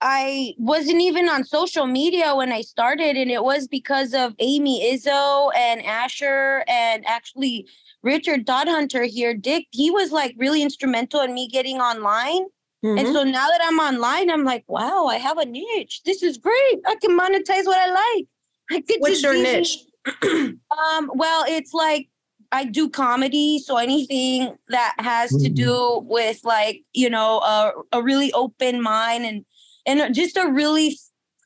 I 0.00 0.54
wasn't 0.58 1.00
even 1.00 1.28
on 1.28 1.44
social 1.44 1.86
media 1.86 2.34
when 2.34 2.52
I 2.52 2.60
started. 2.60 3.16
And 3.16 3.30
it 3.30 3.42
was 3.42 3.66
because 3.66 4.14
of 4.14 4.34
Amy 4.38 4.92
Izzo 4.94 5.50
and 5.56 5.82
Asher 5.84 6.64
and 6.68 7.04
actually 7.06 7.66
Richard 8.02 8.48
Hunter 8.48 9.04
here, 9.04 9.34
Dick, 9.34 9.66
he 9.70 9.90
was 9.90 10.12
like 10.12 10.34
really 10.38 10.62
instrumental 10.62 11.20
in 11.20 11.34
me 11.34 11.48
getting 11.48 11.78
online. 11.78 12.44
Mm-hmm. 12.84 12.98
And 12.98 13.08
so 13.08 13.24
now 13.24 13.48
that 13.48 13.60
I'm 13.62 13.78
online, 13.78 14.30
I'm 14.30 14.44
like, 14.44 14.64
wow, 14.68 15.06
I 15.06 15.16
have 15.16 15.38
a 15.38 15.44
niche. 15.44 16.02
This 16.04 16.22
is 16.22 16.38
great. 16.38 16.78
I 16.86 16.94
can 17.02 17.18
monetize 17.18 17.64
what 17.64 17.78
I 17.78 17.90
like. 17.90 18.26
I 18.70 18.80
get 18.80 19.00
What's 19.00 19.22
your 19.22 19.34
niche? 19.34 19.78
um, 20.22 21.10
well, 21.14 21.44
it's 21.48 21.74
like 21.74 22.08
I 22.52 22.64
do 22.64 22.88
comedy, 22.88 23.58
so 23.58 23.76
anything 23.76 24.56
that 24.68 24.94
has 24.98 25.32
mm-hmm. 25.32 25.44
to 25.44 25.48
do 25.50 26.00
with 26.04 26.40
like 26.44 26.82
you 26.92 27.10
know 27.10 27.40
a, 27.40 27.72
a 27.92 28.02
really 28.02 28.32
open 28.32 28.80
mind 28.80 29.24
and 29.24 29.44
and 29.88 30.14
just 30.14 30.36
a 30.36 30.48
really 30.48 30.96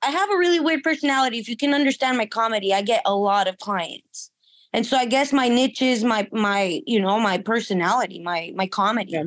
I 0.02 0.10
have 0.10 0.30
a 0.30 0.36
really 0.36 0.60
weird 0.60 0.82
personality. 0.82 1.38
If 1.38 1.48
you 1.48 1.56
can 1.56 1.72
understand 1.72 2.18
my 2.18 2.26
comedy, 2.26 2.74
I 2.74 2.82
get 2.82 3.02
a 3.06 3.14
lot 3.14 3.48
of 3.48 3.56
clients 3.58 4.30
and 4.74 4.86
so 4.86 4.96
i 4.96 5.04
guess 5.04 5.34
my 5.34 5.48
niche 5.48 5.82
is 5.82 6.02
my 6.02 6.26
my 6.32 6.80
you 6.86 6.98
know 6.98 7.20
my 7.20 7.36
personality 7.36 8.18
my 8.20 8.50
my 8.54 8.66
comedy 8.66 9.12
yeah. 9.12 9.24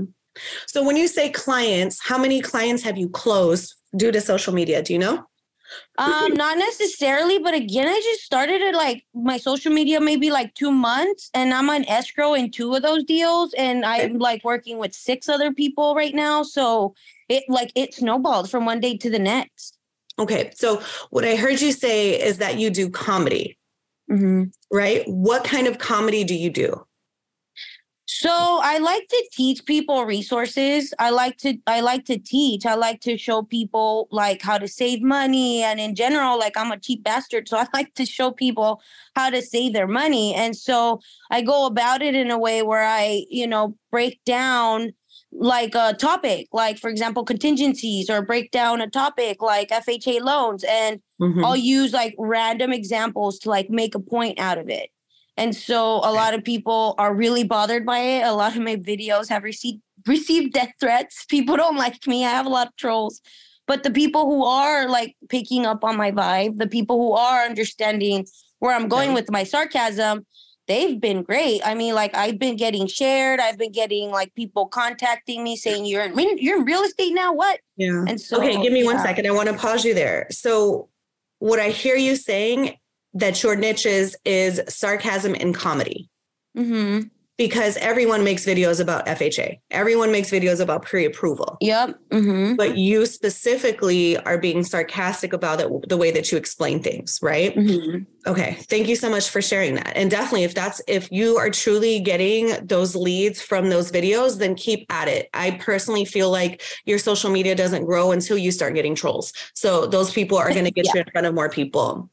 So 0.68 0.84
when 0.84 0.96
you 0.96 1.08
say 1.08 1.30
clients, 1.30 2.00
how 2.02 2.18
many 2.18 2.42
clients 2.42 2.84
have 2.84 2.98
you 2.98 3.10
closed 3.10 3.76
due 3.96 4.12
to 4.12 4.22
social 4.22 4.54
media? 4.54 4.82
Do 4.82 4.94
you 4.94 5.00
know? 5.00 5.26
Um, 5.98 6.34
not 6.36 6.58
necessarily, 6.58 7.40
but 7.40 7.54
again, 7.54 7.88
I 7.88 8.00
just 8.04 8.22
started 8.22 8.62
it 8.62 8.76
like 8.76 9.06
my 9.14 9.38
social 9.38 9.72
media 9.72 10.00
maybe 10.00 10.32
like 10.32 10.54
two 10.54 10.72
months, 10.72 11.30
and 11.34 11.54
I'm 11.54 11.70
on 11.70 11.86
escrow 11.86 12.34
in 12.34 12.52
two 12.52 12.76
of 12.76 12.82
those 12.82 13.04
deals, 13.04 13.54
and 13.58 13.86
I'm 13.86 14.20
like 14.20 14.44
working 14.44 14.78
with 14.78 14.94
six 14.94 15.30
other 15.30 15.54
people 15.54 15.96
right 15.96 16.14
now. 16.14 16.44
So 16.44 16.96
it 17.30 17.44
like 17.48 17.72
it 17.76 17.94
snowballed 17.94 18.50
from 18.50 18.66
one 18.66 18.80
day 18.80 18.98
to 18.98 19.10
the 19.10 19.20
next. 19.20 19.78
Okay, 20.18 20.52
so 20.56 20.82
what 21.10 21.26
I 21.26 21.36
heard 21.36 21.62
you 21.62 21.72
say 21.72 22.22
is 22.22 22.38
that 22.38 22.58
you 22.58 22.70
do 22.70 22.90
comedy, 22.90 23.58
Mm-hmm. 24.10 24.44
right? 24.72 25.04
What 25.08 25.44
kind 25.44 25.68
of 25.68 25.80
comedy 25.80 26.24
do 26.24 26.36
you 26.36 26.50
do? 26.50 26.86
So 28.08 28.60
I 28.64 28.78
like 28.78 29.08
to 29.08 29.30
teach 29.34 29.66
people 29.66 30.06
resources. 30.06 30.94
I 31.00 31.10
like 31.10 31.38
to 31.38 31.58
I 31.66 31.82
like 31.82 32.06
to 32.06 32.20
teach. 32.20 32.66
I 32.66 32.76
like 32.76 33.02
to 33.02 33.18
show 33.18 33.42
people 33.42 34.08
like 34.12 34.44
how 34.44 34.60
to 34.60 34.68
save 34.68 35.02
money 35.02 35.64
and 35.64 35.80
in 35.80 35.96
general 35.96 36.38
like 36.38 36.56
I'm 36.56 36.72
a 36.72 36.78
cheap 36.78 37.04
bastard 37.04 37.50
so 37.50 37.58
I 37.64 37.68
like 37.74 37.96
to 37.96 38.06
show 38.06 38.32
people 38.32 38.82
how 39.16 39.32
to 39.32 39.42
save 39.42 39.74
their 39.74 39.88
money 39.88 40.36
and 40.36 40.56
so 40.56 41.02
I 41.32 41.42
go 41.42 41.66
about 41.66 42.04
it 42.04 42.14
in 42.14 42.30
a 42.30 42.38
way 42.38 42.62
where 42.62 42.84
I, 42.84 43.26
you 43.30 43.48
know, 43.48 43.76
break 43.92 44.24
down 44.24 44.94
like 45.38 45.76
a 45.76 45.94
topic, 45.94 46.48
like 46.54 46.78
for 46.80 46.90
example 46.90 47.24
contingencies 47.24 48.10
or 48.10 48.22
break 48.22 48.52
down 48.52 48.82
a 48.82 48.90
topic 48.90 49.42
like 49.42 49.70
FHA 49.70 50.20
loans 50.22 50.64
and 50.64 51.02
Mhm. 51.22 51.44
I'll 51.46 51.56
use 51.56 51.94
like 51.94 52.16
random 52.18 52.72
examples 52.74 53.40
to 53.40 53.50
like 53.50 53.70
make 53.70 53.96
a 53.96 54.00
point 54.00 54.40
out 54.40 54.58
of 54.58 54.70
it. 54.70 54.90
And 55.38 55.56
so 55.56 55.96
a 56.04 56.12
lot 56.14 56.34
of 56.34 56.44
people 56.44 56.96
are 56.98 57.14
really 57.14 57.44
bothered 57.44 57.86
by 57.86 58.00
it. 58.00 58.24
A 58.24 58.34
lot 58.34 58.56
of 58.56 58.62
my 58.62 58.78
videos 58.78 59.30
have 59.30 59.44
received 59.44 59.82
received 60.08 60.54
death 60.54 60.72
threats. 60.80 61.26
People 61.30 61.58
don't 61.58 61.78
like 61.78 62.06
me. 62.08 62.26
I 62.26 62.30
have 62.30 62.46
a 62.46 62.50
lot 62.50 62.68
of 62.68 62.76
trolls. 62.76 63.22
But 63.68 63.82
the 63.84 63.90
people 63.92 64.26
who 64.26 64.46
are 64.46 64.88
like 64.88 65.16
picking 65.30 65.66
up 65.66 65.84
on 65.84 65.98
my 65.98 66.12
vibe, 66.12 66.60
the 66.60 66.68
people 66.68 66.98
who 66.98 67.14
are 67.14 67.44
understanding 67.44 68.28
where 68.60 68.76
I'm 68.76 68.88
going 68.88 69.14
with 69.14 69.32
my 69.32 69.44
sarcasm, 69.44 70.26
they've 70.68 71.00
been 71.00 71.24
great. 71.24 71.62
I 71.66 71.76
mean, 71.76 71.96
like 71.96 72.16
I've 72.16 72.40
been 72.40 72.56
getting 72.56 72.88
shared. 72.88 73.40
I've 73.40 73.58
been 73.58 73.72
getting 73.72 74.12
like 74.12 74.34
people 74.36 74.68
contacting 74.68 75.44
me 75.44 75.56
saying 75.56 75.86
you're 75.86 76.04
in 76.04 76.38
you're 76.38 76.60
in 76.60 76.66
real 76.66 76.82
estate 76.82 77.14
now. 77.14 77.34
What? 77.34 77.60
Yeah. 77.78 78.06
And 78.08 78.20
so 78.20 78.38
okay, 78.38 78.62
give 78.62 78.74
me 78.74 78.84
one 78.84 78.96
yeah. 78.96 79.04
second. 79.04 79.28
I 79.28 79.32
want 79.32 79.50
to 79.50 79.56
pause 79.56 79.86
you 79.86 79.94
there. 79.94 80.28
So, 80.32 80.90
what 81.40 81.60
I 81.60 81.70
hear 81.70 81.96
you 81.96 82.16
saying 82.16 82.78
that 83.14 83.42
your 83.44 83.56
niche 83.56 83.86
is 83.86 84.18
is 84.26 84.62
sarcasm 84.68 85.36
and 85.36 85.54
comedy 85.54 86.10
Mm-hmm. 86.58 87.08
Because 87.38 87.76
everyone 87.78 88.24
makes 88.24 88.46
videos 88.46 88.80
about 88.80 89.06
FHA. 89.08 89.60
Everyone 89.72 90.12
makes 90.12 90.30
videos 90.32 90.62
about 90.62 90.84
pre-approval. 90.84 91.58
Yep. 91.62 92.00
Mm-hmm. 92.12 92.56
But 92.56 92.78
you 92.78 93.06
specifically 93.06 94.18
are 94.20 94.38
being 94.38 94.64
sarcastic 94.64 95.34
about 95.34 95.60
it, 95.60 95.70
the 95.90 95.98
way 95.98 96.12
that 96.12 96.32
you 96.32 96.38
explain 96.38 96.82
things, 96.82 97.20
right? 97.22 97.56
Mm-hmm. 97.56 98.04
Okay. 98.28 98.54
Thank 98.62 98.88
you 98.88 98.96
so 98.96 99.10
much 99.10 99.30
for 99.30 99.42
sharing 99.42 99.76
that. 99.76 99.96
And 99.96 100.10
definitely 100.10 100.46
if 100.46 100.56
that's 100.56 100.82
if 100.88 101.12
you 101.12 101.38
are 101.38 101.50
truly 101.50 102.00
getting 102.00 102.54
those 102.66 102.96
leads 102.96 103.42
from 103.42 103.70
those 103.70 103.92
videos, 103.92 104.40
then 104.40 104.56
keep 104.56 104.92
at 104.92 105.08
it. 105.08 105.30
I 105.34 105.52
personally 105.52 106.06
feel 106.06 106.32
like 106.32 106.64
your 106.86 106.98
social 106.98 107.30
media 107.30 107.54
doesn't 107.54 107.86
grow 107.86 108.12
until 108.12 108.38
you 108.38 108.52
start 108.52 108.74
getting 108.74 108.96
trolls. 108.96 109.32
So 109.54 109.86
those 109.86 110.12
people 110.12 110.38
are 110.38 110.52
going 110.52 110.66
to 110.72 110.72
get 110.72 110.86
Yeah. 110.86 110.92
you 110.96 111.00
in 111.02 111.12
front 111.12 111.28
of 111.28 111.36
more 111.36 111.50
people. 111.50 112.10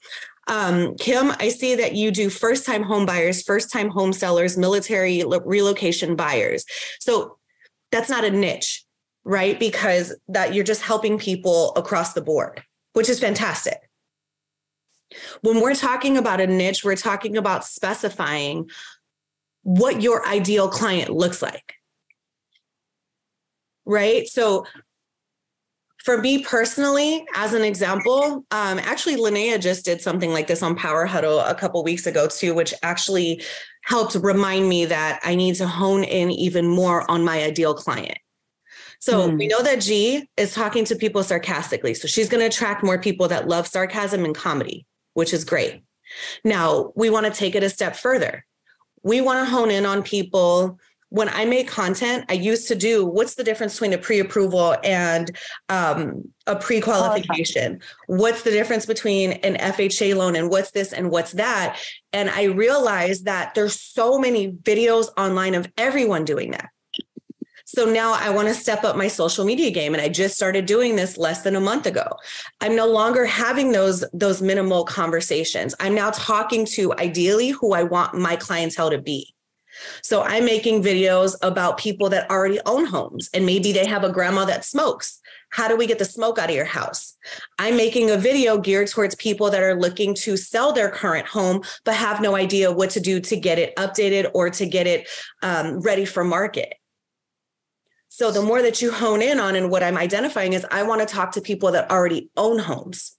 Um, 0.48 0.96
Kim, 0.96 1.32
I 1.38 1.48
see 1.48 1.76
that 1.76 1.94
you 1.94 2.10
do 2.10 2.28
first 2.28 2.66
time 2.66 2.82
home 2.82 3.06
buyers, 3.06 3.42
first 3.42 3.70
time 3.70 3.90
home 3.90 4.12
sellers, 4.12 4.56
military 4.56 5.22
relocation 5.44 6.16
buyers. 6.16 6.64
So 7.00 7.38
that's 7.92 8.10
not 8.10 8.24
a 8.24 8.30
niche, 8.30 8.84
right? 9.24 9.58
Because 9.58 10.16
that 10.28 10.54
you're 10.54 10.64
just 10.64 10.82
helping 10.82 11.18
people 11.18 11.72
across 11.76 12.12
the 12.12 12.22
board, 12.22 12.62
which 12.94 13.08
is 13.08 13.20
fantastic. 13.20 13.78
When 15.42 15.60
we're 15.60 15.74
talking 15.74 16.16
about 16.16 16.40
a 16.40 16.46
niche, 16.46 16.84
we're 16.84 16.96
talking 16.96 17.36
about 17.36 17.64
specifying 17.64 18.68
what 19.62 20.02
your 20.02 20.26
ideal 20.26 20.68
client 20.68 21.10
looks 21.10 21.42
like. 21.42 21.74
Right? 23.84 24.26
So 24.26 24.66
for 26.04 26.18
me 26.18 26.42
personally, 26.42 27.24
as 27.36 27.54
an 27.54 27.62
example, 27.62 28.44
um, 28.50 28.78
actually, 28.80 29.16
Linnea 29.16 29.60
just 29.60 29.84
did 29.84 30.00
something 30.00 30.32
like 30.32 30.48
this 30.48 30.62
on 30.62 30.74
Power 30.74 31.06
Huddle 31.06 31.40
a 31.40 31.54
couple 31.54 31.82
weeks 31.84 32.06
ago 32.06 32.26
too, 32.26 32.54
which 32.54 32.74
actually 32.82 33.42
helped 33.84 34.14
remind 34.16 34.68
me 34.68 34.84
that 34.86 35.20
I 35.22 35.34
need 35.34 35.54
to 35.56 35.66
hone 35.66 36.02
in 36.04 36.30
even 36.30 36.66
more 36.66 37.08
on 37.10 37.24
my 37.24 37.42
ideal 37.42 37.74
client. 37.74 38.18
So 39.00 39.30
Hmm. 39.30 39.36
we 39.36 39.48
know 39.48 39.62
that 39.62 39.80
G 39.80 40.28
is 40.36 40.54
talking 40.54 40.84
to 40.86 40.96
people 40.96 41.22
sarcastically. 41.22 41.94
So 41.94 42.06
she's 42.08 42.28
going 42.28 42.40
to 42.40 42.46
attract 42.46 42.84
more 42.84 42.98
people 42.98 43.28
that 43.28 43.48
love 43.48 43.66
sarcasm 43.66 44.24
and 44.24 44.34
comedy, 44.34 44.86
which 45.14 45.32
is 45.32 45.44
great. 45.44 45.82
Now 46.44 46.92
we 46.96 47.10
want 47.10 47.26
to 47.26 47.32
take 47.32 47.54
it 47.54 47.62
a 47.62 47.70
step 47.70 47.96
further. 47.96 48.44
We 49.02 49.20
want 49.20 49.44
to 49.44 49.50
hone 49.50 49.70
in 49.70 49.86
on 49.86 50.02
people. 50.02 50.78
When 51.12 51.28
I 51.28 51.44
make 51.44 51.68
content, 51.68 52.24
I 52.30 52.32
used 52.32 52.68
to 52.68 52.74
do 52.74 53.04
what's 53.04 53.34
the 53.34 53.44
difference 53.44 53.74
between 53.74 53.92
a 53.92 53.98
pre 53.98 54.18
approval 54.18 54.74
and 54.82 55.30
um, 55.68 56.32
a 56.46 56.56
pre 56.56 56.80
qualification? 56.80 57.80
What's 58.06 58.42
the 58.42 58.50
difference 58.50 58.86
between 58.86 59.32
an 59.32 59.56
FHA 59.56 60.16
loan 60.16 60.36
and 60.36 60.48
what's 60.48 60.70
this 60.70 60.94
and 60.94 61.10
what's 61.10 61.32
that? 61.32 61.78
And 62.14 62.30
I 62.30 62.44
realized 62.44 63.26
that 63.26 63.54
there's 63.54 63.78
so 63.78 64.18
many 64.18 64.52
videos 64.52 65.08
online 65.18 65.54
of 65.54 65.70
everyone 65.76 66.24
doing 66.24 66.52
that. 66.52 66.70
So 67.66 67.84
now 67.84 68.14
I 68.14 68.30
want 68.30 68.48
to 68.48 68.54
step 68.54 68.82
up 68.82 68.96
my 68.96 69.08
social 69.08 69.44
media 69.44 69.70
game 69.70 69.94
and 69.94 70.02
I 70.02 70.08
just 70.08 70.34
started 70.34 70.64
doing 70.64 70.96
this 70.96 71.18
less 71.18 71.42
than 71.42 71.56
a 71.56 71.60
month 71.60 71.86
ago. 71.86 72.06
I'm 72.62 72.74
no 72.74 72.86
longer 72.86 73.26
having 73.26 73.72
those 73.72 74.02
those 74.14 74.40
minimal 74.40 74.84
conversations. 74.84 75.74
I'm 75.78 75.94
now 75.94 76.10
talking 76.10 76.64
to 76.72 76.94
ideally 76.94 77.50
who 77.50 77.74
I 77.74 77.82
want 77.82 78.14
my 78.14 78.36
clientele 78.36 78.90
to 78.90 78.98
be. 78.98 79.34
So 80.02 80.22
I'm 80.22 80.44
making 80.44 80.82
videos 80.82 81.34
about 81.42 81.78
people 81.78 82.08
that 82.10 82.30
already 82.30 82.60
own 82.66 82.86
homes 82.86 83.28
and 83.32 83.46
maybe 83.46 83.72
they 83.72 83.86
have 83.86 84.04
a 84.04 84.12
grandma 84.12 84.44
that 84.44 84.64
smokes. 84.64 85.20
How 85.50 85.68
do 85.68 85.76
we 85.76 85.86
get 85.86 85.98
the 85.98 86.04
smoke 86.04 86.38
out 86.38 86.48
of 86.48 86.56
your 86.56 86.64
house? 86.64 87.16
I'm 87.58 87.76
making 87.76 88.10
a 88.10 88.16
video 88.16 88.58
geared 88.58 88.88
towards 88.88 89.14
people 89.16 89.50
that 89.50 89.62
are 89.62 89.78
looking 89.78 90.14
to 90.16 90.36
sell 90.36 90.72
their 90.72 90.90
current 90.90 91.26
home 91.26 91.62
but 91.84 91.94
have 91.94 92.20
no 92.20 92.34
idea 92.36 92.72
what 92.72 92.90
to 92.90 93.00
do 93.00 93.20
to 93.20 93.36
get 93.36 93.58
it 93.58 93.76
updated 93.76 94.30
or 94.34 94.50
to 94.50 94.66
get 94.66 94.86
it 94.86 95.08
um, 95.42 95.80
ready 95.80 96.04
for 96.04 96.24
market. 96.24 96.74
So 98.08 98.30
the 98.30 98.42
more 98.42 98.60
that 98.60 98.82
you 98.82 98.92
hone 98.92 99.22
in 99.22 99.40
on 99.40 99.56
and 99.56 99.70
what 99.70 99.82
I'm 99.82 99.96
identifying 99.96 100.52
is 100.52 100.66
I 100.70 100.82
want 100.82 101.00
to 101.00 101.06
talk 101.06 101.32
to 101.32 101.40
people 101.40 101.72
that 101.72 101.90
already 101.90 102.28
own 102.36 102.58
homes. 102.58 103.16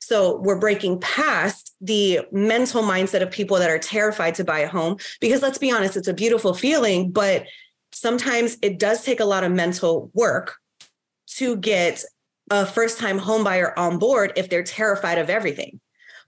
So 0.00 0.38
we're 0.38 0.58
breaking 0.58 1.00
past 1.00 1.74
the 1.80 2.20
mental 2.32 2.82
mindset 2.82 3.22
of 3.22 3.30
people 3.30 3.58
that 3.58 3.70
are 3.70 3.78
terrified 3.78 4.34
to 4.36 4.44
buy 4.44 4.60
a 4.60 4.68
home 4.68 4.96
because 5.20 5.42
let's 5.42 5.58
be 5.58 5.70
honest, 5.70 5.96
it's 5.96 6.08
a 6.08 6.14
beautiful 6.14 6.54
feeling, 6.54 7.10
but 7.10 7.44
sometimes 7.92 8.56
it 8.62 8.78
does 8.78 9.04
take 9.04 9.20
a 9.20 9.24
lot 9.24 9.44
of 9.44 9.52
mental 9.52 10.10
work 10.14 10.56
to 11.26 11.56
get 11.56 12.02
a 12.50 12.64
first 12.64 12.98
time 12.98 13.18
home 13.18 13.44
buyer 13.44 13.78
on 13.78 13.98
board 13.98 14.32
if 14.36 14.48
they're 14.48 14.62
terrified 14.62 15.18
of 15.18 15.30
everything. 15.30 15.80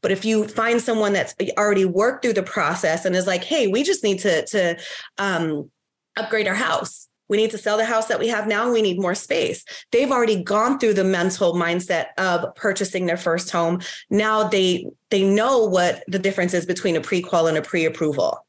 But 0.02 0.12
if 0.12 0.24
you 0.24 0.48
find 0.48 0.80
someone 0.80 1.12
that's 1.12 1.34
already 1.58 1.84
worked 1.84 2.22
through 2.22 2.32
the 2.34 2.42
process 2.42 3.04
and 3.04 3.14
is 3.14 3.26
like, 3.26 3.44
hey, 3.44 3.66
we 3.66 3.82
just 3.82 4.02
need 4.02 4.20
to, 4.20 4.46
to 4.46 4.78
um, 5.18 5.70
upgrade 6.16 6.48
our 6.48 6.54
house. 6.54 7.08
We 7.30 7.36
need 7.36 7.52
to 7.52 7.58
sell 7.58 7.76
the 7.76 7.84
house 7.84 8.08
that 8.08 8.18
we 8.18 8.26
have 8.26 8.48
now. 8.48 8.70
We 8.72 8.82
need 8.82 9.00
more 9.00 9.14
space. 9.14 9.64
They've 9.92 10.10
already 10.10 10.42
gone 10.42 10.80
through 10.80 10.94
the 10.94 11.04
mental 11.04 11.54
mindset 11.54 12.06
of 12.18 12.54
purchasing 12.56 13.06
their 13.06 13.16
first 13.16 13.50
home. 13.50 13.80
Now 14.10 14.48
they 14.48 14.86
they 15.10 15.22
know 15.22 15.64
what 15.64 16.02
the 16.08 16.18
difference 16.18 16.54
is 16.54 16.66
between 16.66 16.96
a 16.96 17.00
pre-qual 17.00 17.46
and 17.46 17.56
a 17.56 17.62
pre-approval. 17.62 18.44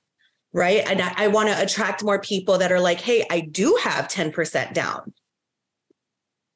Right. 0.52 0.84
And 0.86 1.00
I, 1.00 1.14
I 1.16 1.28
want 1.28 1.50
to 1.50 1.62
attract 1.62 2.04
more 2.04 2.20
people 2.20 2.58
that 2.58 2.72
are 2.72 2.80
like, 2.80 3.00
hey, 3.00 3.24
I 3.30 3.40
do 3.40 3.78
have 3.82 4.10
10% 4.10 4.74
down. 4.74 5.14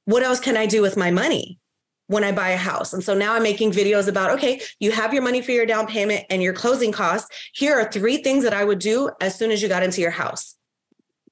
What 0.03 0.23
else 0.23 0.41
can 0.41 0.57
I 0.57 0.65
do 0.65 0.81
with 0.81 0.97
my 0.97 1.11
money? 1.11 1.59
when 2.07 2.23
I 2.23 2.31
buy 2.31 2.49
a 2.49 2.57
house. 2.57 2.93
And 2.93 3.03
so 3.03 3.15
now 3.15 3.33
I'm 3.33 3.41
making 3.41 3.71
videos 3.71 4.07
about 4.07 4.29
okay, 4.31 4.61
you 4.79 4.91
have 4.91 5.11
your 5.11 5.23
money 5.23 5.41
for 5.41 5.53
your 5.53 5.65
down 5.65 5.87
payment 5.87 6.25
and 6.29 6.43
your 6.43 6.53
closing 6.53 6.91
costs. 6.91 7.29
Here 7.53 7.73
are 7.79 7.91
three 7.91 8.17
things 8.17 8.43
that 8.43 8.53
I 8.53 8.63
would 8.63 8.77
do 8.77 9.09
as 9.21 9.35
soon 9.35 9.49
as 9.49 9.61
you 9.61 9.67
got 9.67 9.81
into 9.81 10.01
your 10.01 10.11
house. 10.11 10.54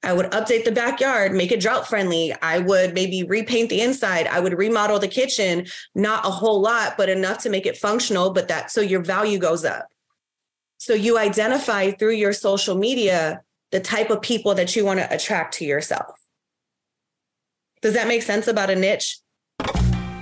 I 0.04 0.12
would 0.12 0.26
update 0.26 0.64
the 0.64 0.72
backyard, 0.72 1.32
make 1.32 1.50
it 1.50 1.60
drought 1.60 1.88
friendly. 1.88 2.34
I 2.42 2.58
would 2.58 2.94
maybe 2.94 3.24
repaint 3.24 3.70
the 3.70 3.80
inside. 3.80 4.26
I 4.26 4.40
would 4.40 4.56
remodel 4.56 4.98
the 4.98 5.08
kitchen, 5.08 5.66
not 5.94 6.26
a 6.26 6.30
whole 6.30 6.60
lot, 6.60 6.96
but 6.96 7.08
enough 7.08 7.38
to 7.38 7.50
make 7.50 7.66
it 7.66 7.76
functional, 7.76 8.30
but 8.30 8.48
that 8.48 8.70
so 8.70 8.80
your 8.80 9.00
value 9.02 9.38
goes 9.38 9.64
up. 9.64 9.88
So 10.78 10.92
you 10.92 11.18
identify 11.18 11.92
through 11.92 12.12
your 12.12 12.32
social 12.32 12.76
media 12.76 13.42
the 13.72 13.80
type 13.80 14.10
of 14.10 14.20
people 14.20 14.54
that 14.54 14.76
you 14.76 14.84
want 14.84 15.00
to 15.00 15.12
attract 15.12 15.54
to 15.54 15.64
yourself. 15.64 16.20
Does 17.80 17.94
that 17.94 18.06
make 18.06 18.22
sense 18.22 18.46
about 18.46 18.70
a 18.70 18.76
niche? 18.76 19.18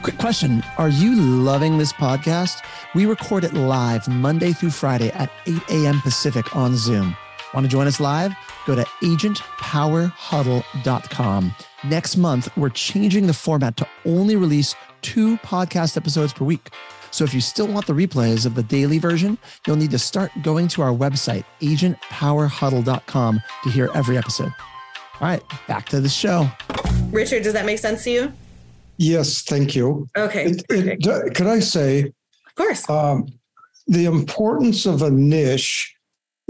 Quick 0.03 0.19
question 0.19 0.63
Are 0.79 0.89
you 0.89 1.15
loving 1.15 1.79
this 1.79 1.93
podcast? 1.93 2.65
We 2.95 3.07
record 3.07 3.45
it 3.45 3.55
live 3.55 4.09
Monday 4.09 4.53
through 4.53 4.71
Friday 4.71 5.11
at 5.11 5.31
8 5.47 5.63
a.m. 5.71 6.01
Pacific 6.01 6.57
on 6.57 6.77
Zoom. 6.77 7.17
Want 7.55 7.65
to 7.65 7.71
join 7.71 7.87
us 7.87 8.01
live? 8.01 8.35
Go 8.67 8.75
to 8.75 8.85
agentpowerhuddle.com. 9.03 11.55
Next 11.85 12.17
month, 12.17 12.57
we're 12.57 12.71
changing 12.71 13.27
the 13.27 13.35
format 13.35 13.77
to 13.79 13.89
only 14.05 14.37
release 14.37 14.75
two 15.03 15.37
podcast 15.39 15.97
episodes 15.97 16.33
per 16.33 16.45
week. 16.45 16.71
So 17.11 17.25
if 17.25 17.35
you 17.35 17.41
still 17.41 17.67
want 17.67 17.87
the 17.87 17.93
replays 17.93 18.47
of 18.47 18.55
the 18.55 18.63
daily 18.63 18.99
version, 18.99 19.37
you'll 19.67 19.77
need 19.77 19.91
to 19.91 19.99
start 19.99 20.31
going 20.43 20.69
to 20.69 20.83
our 20.83 20.93
website, 20.93 21.45
agentpowerhuddle.com, 21.61 23.43
to 23.65 23.71
hear 23.71 23.91
every 23.95 24.17
episode. 24.17 24.53
All 25.21 25.29
right, 25.29 25.43
back 25.69 25.89
to 25.91 26.01
the 26.01 26.09
show. 26.09 26.49
Richard, 27.11 27.43
does 27.43 27.53
that 27.53 27.67
make 27.67 27.79
sense 27.79 28.05
to 28.05 28.11
you? 28.11 28.33
Yes, 28.97 29.43
thank 29.43 29.75
you. 29.75 30.09
Okay. 30.17 30.47
It, 30.47 30.65
it, 30.71 31.35
could 31.35 31.47
I 31.47 31.61
say, 31.61 32.13
of 32.47 32.55
course, 32.57 32.89
um, 32.89 33.27
the 33.87 34.07
importance 34.07 34.87
of 34.87 35.03
a 35.03 35.11
niche 35.11 35.95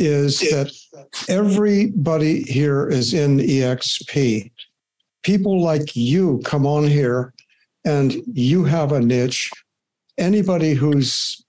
is 0.02 0.40
that 0.40 0.72
everybody 1.28 2.42
here 2.42 2.88
is 2.88 3.14
in 3.14 3.38
EXP. 3.38 4.50
People 5.22 5.62
like 5.62 5.94
you 5.94 6.40
come 6.44 6.66
on 6.66 6.84
here 6.84 7.32
and 7.84 8.14
you 8.26 8.64
have 8.64 8.92
a 8.92 9.00
niche. 9.00 9.50
Anybody 10.18 10.74
who's 10.74 11.44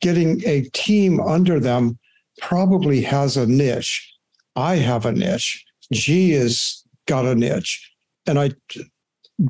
getting 0.00 0.42
a 0.44 0.62
team 0.72 1.20
under 1.20 1.60
them 1.60 1.98
probably 2.40 3.00
has 3.02 3.36
a 3.36 3.46
niche. 3.46 4.12
I 4.56 4.76
have 4.76 5.06
a 5.06 5.12
niche. 5.12 5.64
G 5.92 6.32
has 6.32 6.82
got 7.06 7.24
a 7.24 7.34
niche. 7.34 7.92
And 8.26 8.38
I 8.38 8.50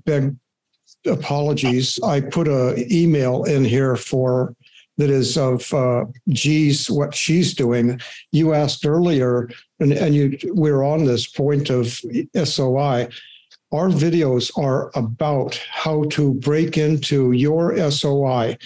beg 0.04 0.37
apologies. 1.07 1.99
I 2.02 2.21
put 2.21 2.49
a 2.49 2.75
email 2.92 3.45
in 3.45 3.64
here 3.64 3.97
for 3.97 4.54
that 4.99 5.11
is 5.11 5.38
of 5.38 5.73
uh, 5.73 6.05
G's 6.28 6.90
what 6.90 7.14
she's 7.14 7.55
doing. 7.55 8.00
You 8.33 8.52
asked 8.52 8.85
earlier, 8.85 9.49
and, 9.81 9.93
and 9.93 10.14
you 10.14 10.38
we're 10.47 10.83
on 10.83 11.05
this 11.05 11.26
point 11.26 11.71
of 11.71 12.00
SOI. 12.45 13.09
Our 13.71 13.88
videos 13.88 14.50
are 14.59 14.90
about 14.95 15.55
how 15.71 16.05
to 16.11 16.35
break 16.35 16.76
into 16.76 17.33
your 17.33 17.90
SOI, 17.90 18.59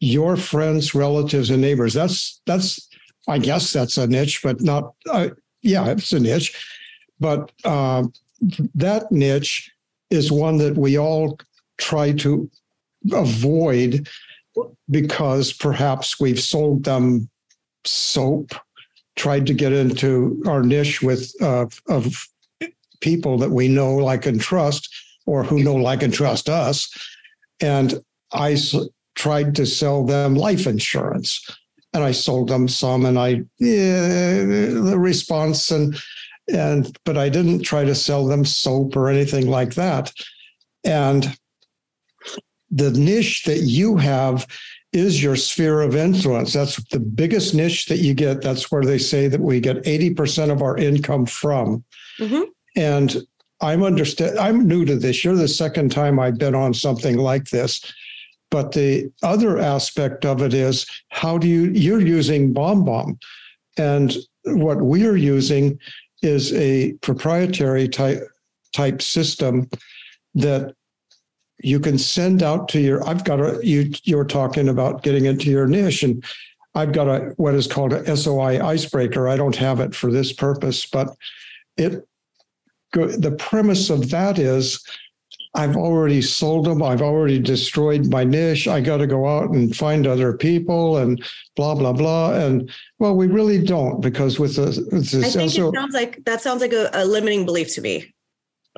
your 0.00 0.36
friends, 0.36 0.94
relatives, 0.94 1.50
and 1.50 1.60
neighbors. 1.60 1.92
That's 1.92 2.40
that's 2.46 2.88
I 3.28 3.38
guess 3.38 3.72
that's 3.72 3.98
a 3.98 4.06
niche, 4.06 4.40
but 4.42 4.60
not. 4.60 4.94
Uh, 5.08 5.30
yeah, 5.62 5.86
it's 5.88 6.12
a 6.12 6.20
niche, 6.20 6.54
but 7.20 7.52
uh, 7.64 8.04
that 8.74 9.10
niche 9.12 9.70
is 10.10 10.32
one 10.32 10.58
that 10.58 10.76
we 10.76 10.98
all 10.98 11.38
try 11.78 12.12
to 12.12 12.50
avoid 13.12 14.08
because 14.90 15.52
perhaps 15.52 16.20
we've 16.20 16.40
sold 16.40 16.84
them 16.84 17.28
soap, 17.84 18.54
tried 19.16 19.46
to 19.46 19.54
get 19.54 19.72
into 19.72 20.42
our 20.46 20.62
niche 20.62 21.02
with 21.02 21.32
uh, 21.40 21.66
of 21.88 22.26
people 23.00 23.38
that 23.38 23.50
we 23.50 23.68
know, 23.68 23.94
like, 23.94 24.26
and 24.26 24.40
trust, 24.40 24.88
or 25.26 25.44
who 25.44 25.62
know, 25.62 25.74
like, 25.74 26.02
and 26.02 26.12
trust 26.12 26.48
us. 26.48 26.88
And 27.60 28.02
I 28.32 28.52
s- 28.52 28.76
tried 29.14 29.54
to 29.56 29.66
sell 29.66 30.04
them 30.04 30.34
life 30.34 30.66
insurance, 30.66 31.44
and 31.92 32.02
I 32.02 32.12
sold 32.12 32.48
them 32.48 32.68
some, 32.68 33.04
and 33.04 33.18
I 33.18 33.42
yeah, 33.58 34.44
the 34.44 34.96
response 34.98 35.70
and 35.70 35.96
and 36.52 36.96
but 37.04 37.16
I 37.16 37.28
didn't 37.28 37.62
try 37.62 37.84
to 37.84 37.94
sell 37.94 38.26
them 38.26 38.44
soap 38.44 38.96
or 38.96 39.08
anything 39.08 39.48
like 39.48 39.74
that. 39.74 40.12
And 40.84 41.36
the 42.74 42.90
niche 42.90 43.44
that 43.44 43.60
you 43.60 43.96
have 43.96 44.46
is 44.92 45.22
your 45.22 45.36
sphere 45.36 45.80
of 45.80 45.96
influence. 45.96 46.52
That's 46.52 46.76
the 46.90 47.00
biggest 47.00 47.54
niche 47.54 47.86
that 47.86 47.98
you 47.98 48.14
get. 48.14 48.42
That's 48.42 48.70
where 48.70 48.84
they 48.84 48.98
say 48.98 49.28
that 49.28 49.40
we 49.40 49.60
get 49.60 49.82
80% 49.84 50.50
of 50.50 50.62
our 50.62 50.76
income 50.76 51.26
from. 51.26 51.84
Mhm. 52.18 52.46
And 52.76 53.16
I'm 53.60 53.82
understand 53.82 54.38
I'm 54.38 54.66
new 54.66 54.84
to 54.84 54.96
this. 54.96 55.24
You're 55.24 55.36
the 55.36 55.48
second 55.48 55.90
time 55.90 56.18
I've 56.18 56.38
been 56.38 56.54
on 56.54 56.74
something 56.74 57.16
like 57.16 57.50
this. 57.50 57.80
But 58.50 58.72
the 58.72 59.10
other 59.22 59.58
aspect 59.58 60.24
of 60.24 60.42
it 60.42 60.54
is 60.54 60.86
how 61.08 61.38
do 61.38 61.48
you 61.48 61.70
you're 61.70 62.00
using 62.00 62.52
BombBomb. 62.54 63.18
And 63.76 64.16
what 64.44 64.82
we're 64.82 65.16
using 65.16 65.78
is 66.22 66.52
a 66.52 66.92
proprietary 66.94 67.88
type 67.88 68.22
type 68.72 69.02
system 69.02 69.68
that 70.34 70.74
you 71.64 71.80
can 71.80 71.96
send 71.96 72.42
out 72.42 72.68
to 72.68 72.80
your 72.80 73.06
i've 73.08 73.24
got 73.24 73.40
a 73.40 73.58
you 73.62 73.90
you're 74.04 74.24
talking 74.24 74.68
about 74.68 75.02
getting 75.02 75.24
into 75.24 75.50
your 75.50 75.66
niche 75.66 76.02
and 76.02 76.22
i've 76.74 76.92
got 76.92 77.08
a 77.08 77.32
what 77.36 77.54
is 77.54 77.66
called 77.66 77.92
a 77.92 78.16
soi 78.16 78.64
icebreaker. 78.64 79.28
I 79.28 79.36
don't 79.36 79.56
have 79.56 79.80
it 79.80 79.94
for 79.94 80.10
this 80.10 80.32
purpose 80.32 80.86
but 80.86 81.08
it 81.76 82.06
the 82.92 83.34
premise 83.38 83.90
of 83.90 84.10
that 84.10 84.38
is 84.38 84.84
i've 85.54 85.76
already 85.76 86.20
sold 86.20 86.66
them 86.66 86.82
i've 86.82 87.02
already 87.02 87.38
destroyed 87.38 88.10
my 88.10 88.24
niche. 88.24 88.68
I 88.68 88.80
got 88.80 88.98
to 88.98 89.06
go 89.06 89.26
out 89.26 89.50
and 89.50 89.74
find 89.74 90.06
other 90.06 90.36
people 90.36 90.98
and 90.98 91.24
blah 91.56 91.74
blah 91.74 91.92
blah. 91.92 92.34
And 92.34 92.70
well 92.98 93.16
we 93.16 93.26
really 93.26 93.64
don't 93.64 94.00
because 94.00 94.38
with, 94.38 94.56
the, 94.56 94.86
with 94.92 95.14
I 95.14 95.18
this 95.18 95.34
think 95.34 95.50
SO, 95.50 95.68
it 95.68 95.74
sounds 95.74 95.94
like 95.94 96.24
that 96.24 96.42
sounds 96.42 96.60
like 96.60 96.72
a, 96.72 96.90
a 96.92 97.04
limiting 97.04 97.46
belief 97.46 97.74
to 97.74 97.80
me. 97.80 98.14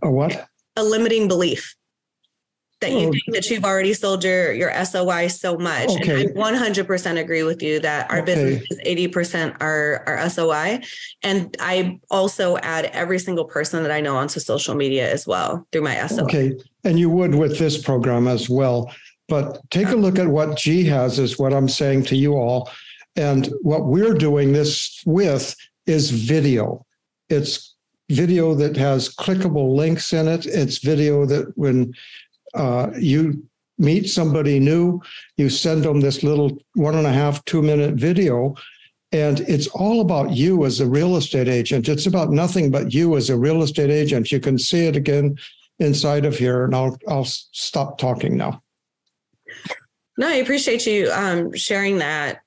a 0.02 0.10
what? 0.10 0.48
A 0.76 0.84
limiting 0.84 1.26
belief 1.26 1.74
that 2.80 2.92
you 2.92 2.98
Oh. 3.08 3.10
think 3.10 3.24
that 3.32 3.48
you've 3.50 3.64
already 3.64 3.94
sold 3.94 4.22
your 4.22 4.52
your 4.52 4.70
SOI 4.70 5.28
so 5.28 5.56
much. 5.56 5.88
Okay. 5.88 6.24
And 6.24 6.30
I 6.30 6.34
100% 6.34 7.18
agree 7.18 7.42
with 7.42 7.62
you 7.62 7.80
that 7.80 8.10
our 8.10 8.18
Okay. 8.18 8.34
business 8.34 8.64
is 8.70 8.78
80% 8.84 9.54
our 9.60 10.02
our 10.06 10.18
SOI. 10.28 10.80
And 11.22 11.56
I 11.58 11.98
also 12.10 12.58
add 12.58 12.86
every 12.92 13.18
single 13.18 13.44
person 13.44 13.82
that 13.82 13.90
I 13.92 14.00
know 14.00 14.16
onto 14.16 14.40
social 14.40 14.74
media 14.74 15.10
as 15.10 15.26
well 15.26 15.66
through 15.72 15.82
my 15.82 15.96
SOI. 15.96 16.24
Okay, 16.24 16.52
and 16.84 16.98
you 16.98 17.08
would 17.10 17.34
with 17.34 17.58
this 17.58 17.78
program 17.78 18.28
as 18.28 18.48
well. 18.50 18.92
But 19.28 19.58
take 19.70 19.88
a 19.88 19.96
look 19.96 20.18
at 20.18 20.28
what 20.28 20.56
G 20.56 20.84
has, 20.84 21.18
is 21.18 21.38
what 21.38 21.52
I'm 21.52 21.68
saying 21.68 22.04
to 22.04 22.16
you 22.16 22.34
all. 22.34 22.70
And 23.16 23.48
what 23.62 23.86
we're 23.86 24.14
doing 24.14 24.52
this 24.52 25.02
with 25.06 25.56
is 25.86 26.10
video. 26.10 26.84
It's 27.30 27.74
video 28.08 28.54
that 28.54 28.76
has 28.76 29.08
clickable 29.12 29.74
links 29.74 30.12
in 30.12 30.28
it. 30.28 30.46
It's 30.46 30.78
video 30.78 31.26
that 31.26 31.46
when 31.56 31.92
uh, 32.56 32.90
you 32.98 33.46
meet 33.78 34.08
somebody 34.08 34.58
new, 34.58 35.00
you 35.36 35.48
send 35.48 35.82
them 35.82 36.00
this 36.00 36.22
little 36.22 36.58
one 36.74 36.94
and 36.94 37.06
a 37.06 37.12
half, 37.12 37.44
two 37.44 37.62
minute 37.62 37.94
video. 37.94 38.54
And 39.12 39.40
it's 39.40 39.68
all 39.68 40.00
about 40.00 40.32
you 40.32 40.64
as 40.64 40.80
a 40.80 40.86
real 40.86 41.16
estate 41.16 41.48
agent. 41.48 41.88
It's 41.88 42.06
about 42.06 42.30
nothing 42.30 42.70
but 42.70 42.92
you 42.92 43.16
as 43.16 43.30
a 43.30 43.36
real 43.36 43.62
estate 43.62 43.90
agent. 43.90 44.32
You 44.32 44.40
can 44.40 44.58
see 44.58 44.86
it 44.86 44.96
again 44.96 45.36
inside 45.78 46.24
of 46.24 46.36
here, 46.36 46.64
and 46.64 46.74
I'll 46.74 46.98
I'll 47.08 47.24
stop 47.24 47.98
talking 47.98 48.36
now. 48.36 48.62
No, 50.18 50.28
I 50.28 50.34
appreciate 50.34 50.86
you 50.86 51.10
um, 51.12 51.54
sharing 51.54 51.98
that. 51.98 52.40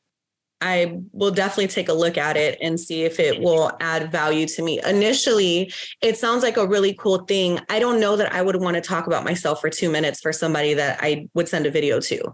I 0.62 1.00
will 1.14 1.32
definitely 1.32 1.68
take 1.68 1.88
a 1.88 1.94
look 1.94 2.18
at 2.18 2.36
it 2.36 2.58
and 2.62 2.80
see 2.80 3.04
if 3.04 3.20
it 3.20 3.42
will 3.42 3.72
add 3.80 4.12
value 4.12 4.46
to 4.48 4.62
me. 4.62 4.82
Initially, 4.86 5.72
it 6.02 6.18
sounds 6.18 6.44
like 6.44 6.58
a 6.58 6.68
really 6.68 6.94
cool 6.94 7.20
thing. 7.20 7.60
I 7.70 7.80
don't 7.80 8.00
know 8.00 8.18
that 8.18 8.34
I 8.34 8.42
would 8.42 8.58
want 8.58 8.76
to 8.76 8.82
talk 8.82 9.08
about 9.08 9.24
myself 9.24 9.62
for 9.62 9.70
two 9.70 9.90
minutes 9.90 10.20
for 10.20 10.34
somebody 10.34 10.74
that 10.74 11.00
I 11.02 11.28
would 11.34 11.48
send 11.48 11.66
a 11.66 11.72
video 11.72 12.02
to. 12.02 12.34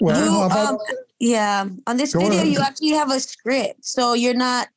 Well, 0.00 0.48
You, 0.50 0.56
um, 0.58 0.78
yeah, 1.18 1.64
on 1.86 1.96
this 1.96 2.12
Go 2.12 2.20
video, 2.20 2.40
ahead. 2.40 2.52
you 2.52 2.58
actually 2.60 2.90
have 2.90 3.10
a 3.10 3.20
script. 3.20 3.84
So 3.86 4.12
you're 4.12 4.34
not 4.34 4.68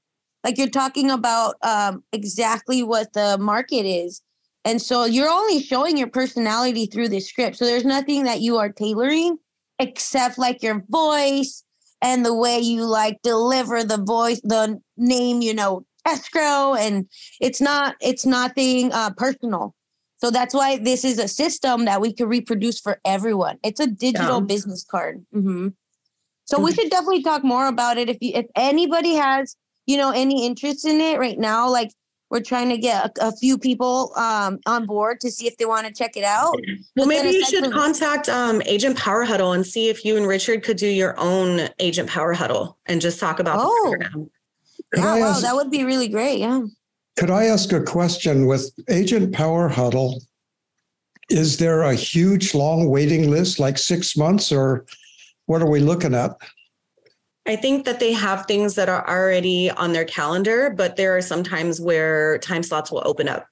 like 0.45 0.58
you're 0.58 0.69
talking 0.69 1.12
about 1.12 1.55
um, 1.63 2.03
exactly 2.13 2.81
what 2.81 3.12
the 3.12 3.38
market 3.39 3.86
is. 3.86 4.21
And 4.63 4.81
so 4.81 5.03
you're 5.03 5.29
only 5.29 5.62
showing 5.62 5.97
your 5.97 6.08
personality 6.08 6.86
through 6.86 7.10
this 7.10 7.27
script. 7.27 7.58
So 7.58 7.65
there's 7.65 7.84
nothing 7.84 8.23
that 8.23 8.39
you 8.39 8.58
are 8.58 8.69
tailoring 8.69 9.38
except 9.79 10.38
like 10.38 10.63
your 10.63 10.81
voice 10.89 11.64
and 12.01 12.25
the 12.25 12.34
way 12.34 12.60
you 12.60 12.86
like 12.86 13.21
deliver 13.23 13.84
the 13.84 13.97
voice, 13.97 14.41
the 14.43 14.79
name, 14.97 15.41
you 15.41 15.53
know, 15.53 15.86
escrow. 16.05 16.75
And 16.75 17.08
it's 17.41 17.62
not, 17.62 17.95
it's 18.01 18.25
nothing 18.25 18.91
uh, 18.93 19.12
personal. 19.12 19.73
So 20.17 20.31
that's 20.31 20.53
why 20.53 20.77
this 20.77 21.03
is 21.03 21.19
a 21.19 21.27
system 21.27 21.86
that 21.86 22.01
we 22.01 22.13
can 22.13 22.27
reproduce 22.27 22.79
for 22.79 22.99
everyone. 23.05 23.58
It's 23.63 23.79
a 23.79 23.88
digital 23.88 24.39
Yeah. 24.39 24.45
business 24.45 24.86
card. 24.89 25.25
hmm 25.34 25.69
So 26.45 26.60
we 26.60 26.73
should 26.73 26.89
definitely 26.89 27.23
talk 27.23 27.43
more 27.43 27.67
about 27.67 27.97
it. 27.97 28.10
If 28.10 28.17
you, 28.21 28.31
if 28.36 28.45
anybody 28.55 29.15
has, 29.15 29.55
you 29.86 29.97
know, 29.97 30.12
any 30.12 30.45
interest 30.45 30.86
in 30.86 31.01
it 31.01 31.19
right 31.19 31.38
now, 31.38 31.69
like 31.69 31.91
we're 32.35 32.41
trying 32.41 32.67
to 32.67 32.77
get 32.77 33.17
a, 33.17 33.27
a 33.29 33.31
few 33.37 33.57
people 33.57 34.11
um, 34.17 34.59
on 34.65 34.85
board 34.85 35.21
to 35.21 35.31
see 35.31 35.47
if 35.47 35.55
they 35.57 35.63
want 35.65 35.87
to 35.87 35.93
check 35.93 36.17
it 36.17 36.23
out. 36.25 36.51
Well, 36.51 36.75
But 36.97 37.07
maybe 37.07 37.29
you 37.29 37.45
should 37.45 37.63
essentially- 37.63 37.73
contact 37.73 38.27
um, 38.27 38.61
Agent 38.65 38.97
Power 38.97 39.23
Huddle 39.23 39.53
and 39.53 39.65
see 39.65 39.87
if 39.87 40.03
you 40.03 40.17
and 40.17 40.27
Richard 40.27 40.61
could 40.61 40.75
do 40.75 40.87
your 40.87 41.17
own 41.17 41.69
Agent 41.79 42.09
Power 42.09 42.33
Huddle 42.33 42.77
and 42.87 42.99
just 42.99 43.21
talk 43.21 43.39
about 43.39 43.59
Oh. 43.61 43.67
the 43.91 43.97
program. 43.97 44.29
Could 44.93 44.99
Yeah, 45.03 45.19
wow, 45.21 45.27
ask- 45.29 45.43
that 45.43 45.55
would 45.55 45.71
be 45.71 45.85
really 45.85 46.09
great. 46.09 46.39
Yeah. 46.39 46.63
Could 47.15 47.31
I 47.31 47.45
ask 47.45 47.71
a 47.71 47.81
question 47.81 48.47
with 48.47 48.69
Agent 48.89 49.33
Power 49.33 49.69
Huddle? 49.69 50.21
Is 51.29 51.55
there 51.57 51.83
a 51.83 51.95
huge 51.95 52.53
long 52.53 52.89
waiting 52.89 53.31
list, 53.31 53.59
like 53.61 53.77
six 53.77 54.17
months, 54.17 54.51
or 54.51 54.85
what 55.45 55.61
are 55.61 55.69
we 55.69 55.79
looking 55.79 56.13
at? 56.13 56.31
I 57.47 57.55
think 57.55 57.86
that 57.86 57.99
they 57.99 58.13
have 58.13 58.45
things 58.45 58.75
that 58.75 58.89
are 58.89 59.08
already 59.08 59.69
on 59.69 59.93
their 59.93 60.05
calendar, 60.05 60.71
but 60.75 60.95
there 60.95 61.15
are 61.15 61.21
some 61.21 61.43
times 61.43 61.79
where 61.79 62.39
time 62.39 62.63
slots 62.63 62.91
will 62.91 63.03
open 63.05 63.27
up. 63.27 63.47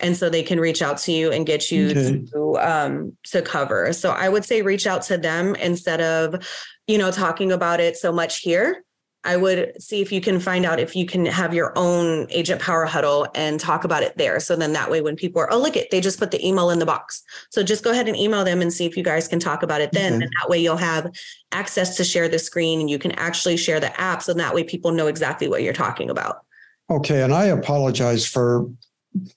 And 0.00 0.16
so 0.16 0.28
they 0.28 0.42
can 0.42 0.58
reach 0.58 0.82
out 0.82 0.98
to 0.98 1.12
you 1.12 1.30
and 1.30 1.46
get 1.46 1.70
you 1.70 1.90
Okay. 1.90 2.24
to 2.32 2.58
um 2.58 3.16
to 3.30 3.40
cover. 3.40 3.92
So 3.92 4.10
I 4.10 4.28
would 4.28 4.44
say 4.44 4.62
reach 4.62 4.86
out 4.86 5.02
to 5.02 5.16
them 5.16 5.54
instead 5.54 6.00
of, 6.00 6.44
you 6.88 6.98
know, 6.98 7.12
talking 7.12 7.52
about 7.52 7.78
it 7.78 7.96
so 7.96 8.10
much 8.10 8.40
here. 8.40 8.84
I 9.24 9.36
would 9.36 9.80
see 9.80 10.00
if 10.00 10.10
you 10.10 10.20
can 10.20 10.40
find 10.40 10.64
out 10.64 10.80
if 10.80 10.96
you 10.96 11.06
can 11.06 11.26
have 11.26 11.54
your 11.54 11.72
own 11.76 12.26
agent 12.30 12.60
power 12.60 12.84
huddle 12.86 13.28
and 13.34 13.60
talk 13.60 13.84
about 13.84 14.02
it 14.02 14.16
there. 14.18 14.40
So 14.40 14.56
then 14.56 14.72
that 14.72 14.90
way, 14.90 15.00
when 15.00 15.14
people 15.14 15.40
are, 15.40 15.52
oh, 15.52 15.58
look 15.58 15.76
it, 15.76 15.90
they 15.90 16.00
just 16.00 16.18
put 16.18 16.32
the 16.32 16.44
email 16.44 16.70
in 16.70 16.80
the 16.80 16.86
box. 16.86 17.22
So 17.50 17.62
just 17.62 17.84
go 17.84 17.92
ahead 17.92 18.08
and 18.08 18.16
email 18.16 18.44
them 18.44 18.60
and 18.60 18.72
see 18.72 18.84
if 18.84 18.96
you 18.96 19.04
guys 19.04 19.28
can 19.28 19.38
talk 19.38 19.62
about 19.62 19.80
it 19.80 19.92
then. 19.92 20.14
Okay. 20.14 20.24
And 20.24 20.32
that 20.40 20.50
way 20.50 20.58
you'll 20.58 20.76
have 20.76 21.12
access 21.52 21.96
to 21.98 22.04
share 22.04 22.28
the 22.28 22.38
screen 22.38 22.80
and 22.80 22.90
you 22.90 22.98
can 22.98 23.12
actually 23.12 23.56
share 23.56 23.78
the 23.78 23.98
app. 24.00 24.22
So 24.22 24.34
that 24.34 24.54
way 24.54 24.64
people 24.64 24.90
know 24.90 25.06
exactly 25.06 25.46
what 25.46 25.62
you're 25.62 25.72
talking 25.72 26.10
about. 26.10 26.44
Okay, 26.90 27.22
and 27.22 27.32
I 27.32 27.46
apologize 27.46 28.26
for 28.26 28.68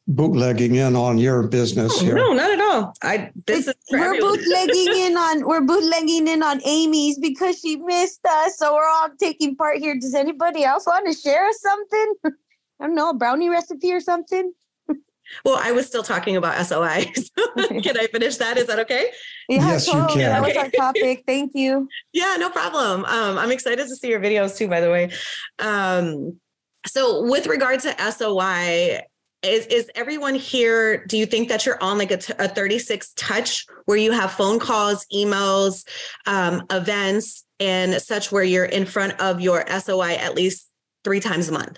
bootlegging 0.08 0.76
in 0.76 0.96
on 0.96 1.18
your 1.18 1.48
business 1.48 2.00
here. 2.00 2.16
No, 2.16 2.34
not 2.34 2.52
at 2.52 2.60
all. 2.60 2.94
I 3.02 3.32
this 3.46 3.68
is 3.68 3.76
we're 3.92 4.04
everyone. 4.06 4.38
bootlegging 4.38 4.88
in 4.96 5.18
on 5.18 5.46
we're 5.46 5.62
bootlegging 5.62 6.28
in 6.28 6.44
on 6.44 6.62
Amy's 6.66 7.20
because 7.20 7.60
she 7.60 7.78
missed 7.78 8.26
us. 8.26 8.58
So 8.58 8.74
we're 8.74 8.88
all 8.88 9.10
taking 9.20 9.56
part 9.56 9.78
here. 9.78 9.96
Does 10.00 10.16
anybody 10.16 10.64
else 10.64 10.86
want 10.86 11.06
to 11.08 11.14
share 11.14 11.52
something? 11.54 12.14
I 12.80 12.88
don't 12.88 12.96
know, 12.96 13.12
a 13.12 13.14
brownie 13.14 13.50
recipe 13.50 13.94
or 13.94 14.00
something. 14.02 14.54
Well, 15.44 15.60
I 15.62 15.72
was 15.72 15.88
still 15.88 16.04
talking 16.04 16.36
about 16.36 16.64
SOI. 16.66 17.06
So 17.58 17.82
can 17.82 17.98
I 17.98 18.08
finish 18.08 18.38
that? 18.38 18.58
Is 18.58 18.68
that 18.68 18.80
okay? 18.80 19.10
Yeah, 19.50 19.58
Yes, 19.70 19.88
you 19.88 19.94
can. 19.94 20.18
That 20.20 20.42
was 20.44 20.56
our 20.56 20.70
topic. 20.70 21.24
Thank 21.26 21.54
you. 21.56 21.88
Yeah, 22.14 22.36
no 22.38 22.50
problem. 22.50 23.06
Um, 23.06 23.38
I'm 23.38 23.52
excited 23.52 23.88
to 23.88 23.96
see 23.96 24.10
your 24.10 24.20
videos 24.20 24.58
too, 24.58 24.68
by 24.68 24.82
the 24.82 24.90
way. 24.92 25.12
Um, 25.60 26.40
so 26.86 27.24
with 27.24 27.48
regard 27.48 27.80
to 27.82 28.12
SOI, 28.12 29.02
is, 29.46 29.66
is 29.68 29.90
everyone 29.96 30.36
here, 30.36 31.06
do 31.06 31.18
you 31.18 31.26
think 31.26 31.50
that 31.50 31.66
you're 31.66 31.82
on 31.82 31.98
like 31.98 32.12
a, 32.12 32.18
t- 32.18 32.34
a 32.40 32.48
36 32.48 33.14
touch 33.16 33.66
where 33.86 33.98
you 33.98 34.12
have 34.12 34.32
phone 34.32 34.60
calls, 34.60 35.06
emails, 35.14 35.88
um, 36.26 36.64
events 36.72 37.46
and 37.60 38.02
such 38.02 38.32
where 38.32 38.44
you're 38.44 38.66
in 38.66 38.86
front 38.86 39.20
of 39.22 39.40
your 39.40 39.66
SOI 39.68 40.16
at 40.16 40.36
least 40.36 40.70
three 41.04 41.20
times 41.20 41.50
a 41.50 41.52
month? 41.52 41.78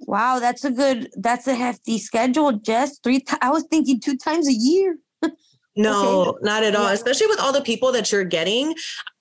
Wow, 0.00 0.38
that's 0.38 0.64
a 0.64 0.70
good. 0.70 1.10
That's 1.16 1.46
a 1.48 1.54
hefty 1.54 1.98
schedule. 1.98 2.52
Jess, 2.52 2.98
three. 3.00 3.20
Ti- 3.20 3.36
I 3.42 3.50
was 3.50 3.64
thinking 3.70 4.00
two 4.00 4.16
times 4.16 4.48
a 4.48 4.52
year. 4.52 4.98
No, 5.76 6.36
not 6.42 6.64
at 6.64 6.74
all. 6.74 6.88
Yeah. 6.88 6.92
Especially 6.92 7.28
with 7.28 7.38
all 7.38 7.52
the 7.52 7.60
people 7.60 7.92
that 7.92 8.10
you're 8.10 8.24
getting. 8.24 8.74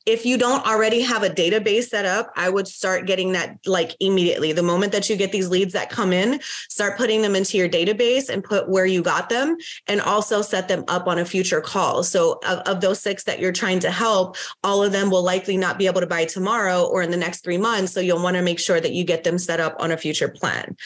If 0.07 0.25
you 0.25 0.37
don't 0.37 0.65
already 0.65 1.01
have 1.01 1.23
a 1.23 1.29
database 1.29 1.89
set 1.89 2.05
up, 2.05 2.31
I 2.37 2.49
would 2.49 2.65
start 2.65 3.05
getting 3.07 3.33
that 3.33 3.57
like 3.65 3.93
immediately. 3.99 4.53
The 4.53 4.63
moment 4.63 4.93
that 4.93 5.09
you 5.09 5.17
get 5.17 5.33
these 5.33 5.49
leads 5.49 5.73
that 5.73 5.89
come 5.89 6.13
in, 6.13 6.39
start 6.69 6.95
putting 6.97 7.21
them 7.21 7.35
into 7.35 7.57
your 7.57 7.67
database 7.67 8.29
and 8.29 8.41
put 8.41 8.69
where 8.69 8.85
you 8.85 9.01
got 9.01 9.27
them 9.27 9.57
and 9.85 9.99
also 9.99 10.41
set 10.41 10.69
them 10.69 10.85
up 10.87 11.07
on 11.07 11.19
a 11.19 11.25
future 11.25 11.59
call. 11.59 12.03
So, 12.03 12.39
of, 12.47 12.59
of 12.59 12.79
those 12.79 13.01
six 13.01 13.25
that 13.25 13.39
you're 13.39 13.51
trying 13.51 13.79
to 13.79 13.91
help, 13.91 14.37
all 14.63 14.81
of 14.81 14.93
them 14.93 15.09
will 15.09 15.23
likely 15.23 15.57
not 15.57 15.77
be 15.77 15.87
able 15.87 15.99
to 15.99 16.07
buy 16.07 16.23
tomorrow 16.23 16.85
or 16.85 17.01
in 17.01 17.11
the 17.11 17.17
next 17.17 17.43
three 17.43 17.57
months. 17.57 17.91
So, 17.91 17.99
you'll 17.99 18.23
want 18.23 18.37
to 18.37 18.41
make 18.41 18.61
sure 18.61 18.79
that 18.79 18.93
you 18.93 19.03
get 19.03 19.25
them 19.25 19.37
set 19.37 19.59
up 19.59 19.75
on 19.77 19.91
a 19.91 19.97
future 19.97 20.29
plan. 20.29 20.77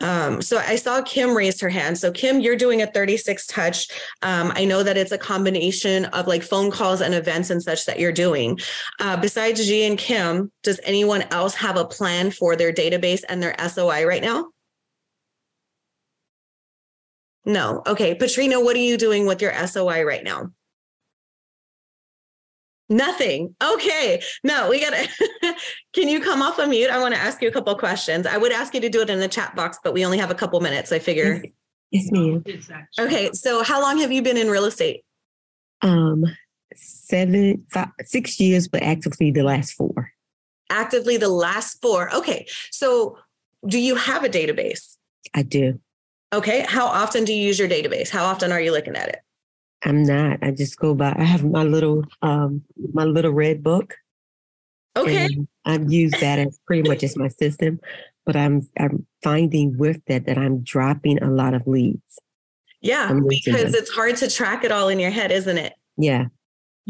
Um, 0.00 0.40
so 0.40 0.58
I 0.58 0.76
saw 0.76 1.02
Kim 1.02 1.36
raise 1.36 1.60
her 1.60 1.68
hand. 1.68 1.98
So 1.98 2.10
Kim, 2.10 2.40
you're 2.40 2.56
doing 2.56 2.82
a 2.82 2.86
36 2.86 3.46
touch. 3.46 3.88
Um, 4.22 4.52
I 4.54 4.64
know 4.64 4.82
that 4.82 4.96
it's 4.96 5.12
a 5.12 5.18
combination 5.18 6.06
of 6.06 6.26
like 6.26 6.42
phone 6.42 6.70
calls 6.70 7.00
and 7.00 7.14
events 7.14 7.50
and 7.50 7.62
such 7.62 7.86
that 7.86 7.98
you're 7.98 8.12
doing. 8.12 8.58
Uh, 9.00 9.16
besides 9.16 9.66
G 9.66 9.84
and 9.84 9.98
Kim, 9.98 10.50
does 10.62 10.80
anyone 10.84 11.22
else 11.30 11.54
have 11.54 11.76
a 11.76 11.84
plan 11.84 12.30
for 12.30 12.56
their 12.56 12.72
database 12.72 13.22
and 13.28 13.42
their 13.42 13.54
SOI 13.68 14.04
right 14.04 14.22
now? 14.22 14.50
No. 17.44 17.82
Okay. 17.86 18.14
Patrina, 18.14 18.60
what 18.60 18.76
are 18.76 18.80
you 18.80 18.96
doing 18.96 19.26
with 19.26 19.40
your 19.40 19.52
SOI 19.66 20.04
right 20.04 20.22
now? 20.22 20.50
Nothing. 22.90 23.54
Okay. 23.62 24.20
No, 24.42 24.68
we 24.68 24.80
got 24.80 24.90
to. 24.90 25.54
Can 25.94 26.08
you 26.08 26.20
come 26.20 26.42
off 26.42 26.58
of 26.58 26.68
mute? 26.68 26.90
I 26.90 26.98
want 26.98 27.14
to 27.14 27.20
ask 27.20 27.40
you 27.40 27.48
a 27.48 27.52
couple 27.52 27.72
questions. 27.76 28.26
I 28.26 28.36
would 28.36 28.50
ask 28.50 28.74
you 28.74 28.80
to 28.80 28.88
do 28.88 29.00
it 29.00 29.08
in 29.08 29.20
the 29.20 29.28
chat 29.28 29.54
box, 29.54 29.78
but 29.82 29.94
we 29.94 30.04
only 30.04 30.18
have 30.18 30.32
a 30.32 30.34
couple 30.34 30.60
minutes. 30.60 30.90
I 30.90 30.98
figure. 30.98 31.42
Yes, 31.92 32.10
ma'am. 32.10 32.44
Okay. 32.98 33.30
So, 33.32 33.62
how 33.62 33.80
long 33.80 33.98
have 33.98 34.10
you 34.10 34.22
been 34.22 34.36
in 34.36 34.48
real 34.48 34.64
estate? 34.64 35.04
Um, 35.82 36.24
seven, 36.74 37.64
five, 37.70 37.88
six 38.04 38.40
years, 38.40 38.66
but 38.66 38.82
actively 38.82 39.30
the 39.30 39.44
last 39.44 39.72
four. 39.72 40.10
Actively 40.68 41.16
the 41.16 41.28
last 41.28 41.80
four. 41.80 42.12
Okay. 42.12 42.46
So, 42.72 43.18
do 43.66 43.78
you 43.78 43.94
have 43.94 44.24
a 44.24 44.28
database? 44.28 44.96
I 45.32 45.42
do. 45.42 45.78
Okay. 46.32 46.64
How 46.68 46.86
often 46.86 47.24
do 47.24 47.32
you 47.32 47.46
use 47.46 47.58
your 47.58 47.68
database? 47.68 48.10
How 48.10 48.24
often 48.24 48.50
are 48.50 48.60
you 48.60 48.72
looking 48.72 48.96
at 48.96 49.08
it? 49.10 49.20
I'm 49.82 50.02
not. 50.02 50.38
I 50.42 50.50
just 50.50 50.78
go 50.78 50.94
by. 50.94 51.14
I 51.16 51.24
have 51.24 51.44
my 51.44 51.62
little, 51.62 52.04
um, 52.22 52.62
my 52.92 53.04
little 53.04 53.32
red 53.32 53.62
book. 53.62 53.96
Okay. 54.96 55.28
I've 55.64 55.90
used 55.90 56.20
that 56.20 56.38
as 56.38 56.58
pretty 56.66 56.88
much 56.88 57.02
as 57.02 57.16
my 57.16 57.28
system, 57.28 57.80
but 58.26 58.36
I'm 58.36 58.68
I'm 58.78 59.06
finding 59.22 59.78
with 59.78 60.04
that 60.06 60.26
that 60.26 60.36
I'm 60.36 60.60
dropping 60.60 61.22
a 61.22 61.30
lot 61.30 61.54
of 61.54 61.66
leads. 61.66 62.18
Yeah. 62.80 63.12
Because 63.28 63.72
them. 63.72 63.74
it's 63.74 63.90
hard 63.90 64.16
to 64.16 64.28
track 64.28 64.64
it 64.64 64.72
all 64.72 64.88
in 64.88 64.98
your 64.98 65.10
head, 65.10 65.30
isn't 65.30 65.58
it? 65.58 65.74
Yeah. 65.96 66.26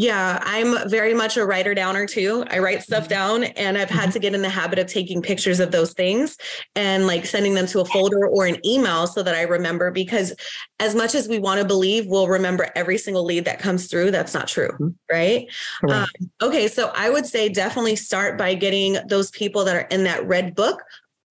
Yeah, 0.01 0.39
I'm 0.47 0.89
very 0.89 1.13
much 1.13 1.37
a 1.37 1.45
writer 1.45 1.75
downer 1.75 2.07
too. 2.07 2.43
I 2.51 2.59
write 2.61 2.83
stuff 2.83 3.03
mm-hmm. 3.03 3.11
down 3.11 3.45
and 3.45 3.77
I've 3.77 3.91
had 3.91 4.05
to 4.05 4.09
mm-hmm. 4.13 4.21
get 4.21 4.35
in 4.35 4.41
the 4.41 4.49
habit 4.49 4.79
of 4.79 4.87
taking 4.87 5.21
pictures 5.21 5.61
of 5.61 5.73
those 5.73 5.93
things 5.93 6.39
and 6.75 7.07
like 7.07 7.27
sending 7.27 7.53
them 7.53 7.67
to 7.67 7.81
a 7.81 7.85
folder 7.85 8.27
or 8.27 8.47
an 8.47 8.57
email 8.65 9.07
so 9.07 9.23
that 9.23 9.35
I 9.35 9.43
remember 9.43 9.91
because 9.91 10.33
as 10.79 10.95
much 10.95 11.15
as 11.15 11.29
we 11.29 11.39
want 11.39 11.61
to 11.61 11.67
believe 11.67 12.07
we'll 12.07 12.29
remember 12.29 12.71
every 12.75 12.97
single 12.97 13.27
lead 13.27 13.45
that 13.45 13.59
comes 13.59 13.89
through, 13.89 14.11
that's 14.11 14.33
not 14.33 14.49
true, 14.49 14.71
Mhm. 14.81 14.95
right? 15.13 15.47
Correct. 15.83 16.11
Um, 16.19 16.31
okay, 16.49 16.67
so 16.67 16.91
I 16.95 17.11
would 17.11 17.27
say 17.27 17.51
definitely 17.51 17.97
start 17.97 18.39
by 18.39 18.55
getting 18.55 18.97
those 19.07 19.31
people 19.31 19.65
that 19.65 19.77
are 19.77 19.87
in 19.91 20.05
that 20.05 20.27
red 20.27 20.55
book. 20.55 20.83